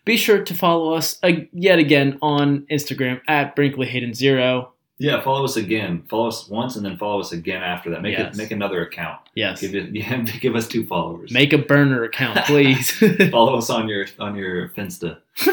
be 0.04 0.18
sure 0.18 0.44
to 0.44 0.54
follow 0.56 0.94
us 0.94 1.20
uh, 1.24 1.32
yet 1.54 1.78
again 1.80 2.18
on 2.22 2.66
Instagram 2.72 3.22
at 3.28 3.56
Brinkley 3.56 3.86
Hayden 3.88 4.14
Zero. 4.16 4.74
yeah. 4.98 5.22
Follow 5.22 5.46
us 5.46 5.58
again. 5.58 6.04
Follow 6.10 6.28
us 6.28 6.50
once, 6.50 6.76
and 6.76 6.84
then 6.84 6.98
follow 6.98 7.20
us 7.20 7.32
again 7.32 7.62
after 7.62 7.92
that. 7.92 8.02
Make 8.02 8.18
Yes. 8.18 8.34
it. 8.34 8.38
Make 8.38 8.52
another 8.52 8.82
account. 8.82 9.20
Yes, 9.36 9.62
Give 9.62 9.76
it. 9.76 9.92
Yeah, 9.96 10.22
give 10.24 10.56
us 10.56 10.68
two 10.68 10.86
followers. 10.88 11.32
make 11.32 11.54
a 11.54 11.60
burner 11.60 12.04
account, 12.04 12.40
please. 12.46 12.92
follow 13.32 13.58
us 13.58 13.70
on 13.70 13.88
your 13.88 14.08
on 14.20 14.36
your 14.36 14.70
Finsta 14.70 15.18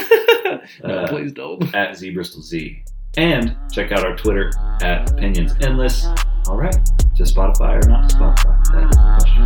no, 0.83 0.89
Uh, 0.95 1.09
please 1.09 1.33
don't. 1.33 1.73
at 1.75 1.95
Z 1.97 2.11
Bristol 2.15 2.41
Z, 2.43 2.83
and 3.17 3.57
check 3.73 3.91
out 3.93 4.05
our 4.05 4.17
Twitter 4.17 4.51
at 4.83 5.11
Opinions 5.11 5.55
Endless. 5.61 6.07
All 6.47 6.57
right, 6.57 6.77
to 7.17 7.23
Spotify 7.25 7.85
or 7.85 7.89
not 7.89 8.09
to 8.11 8.17
Spotify? 8.17 8.65
That 8.73 8.85
is 8.85 8.97
the 8.97 9.03
question. 9.19 9.39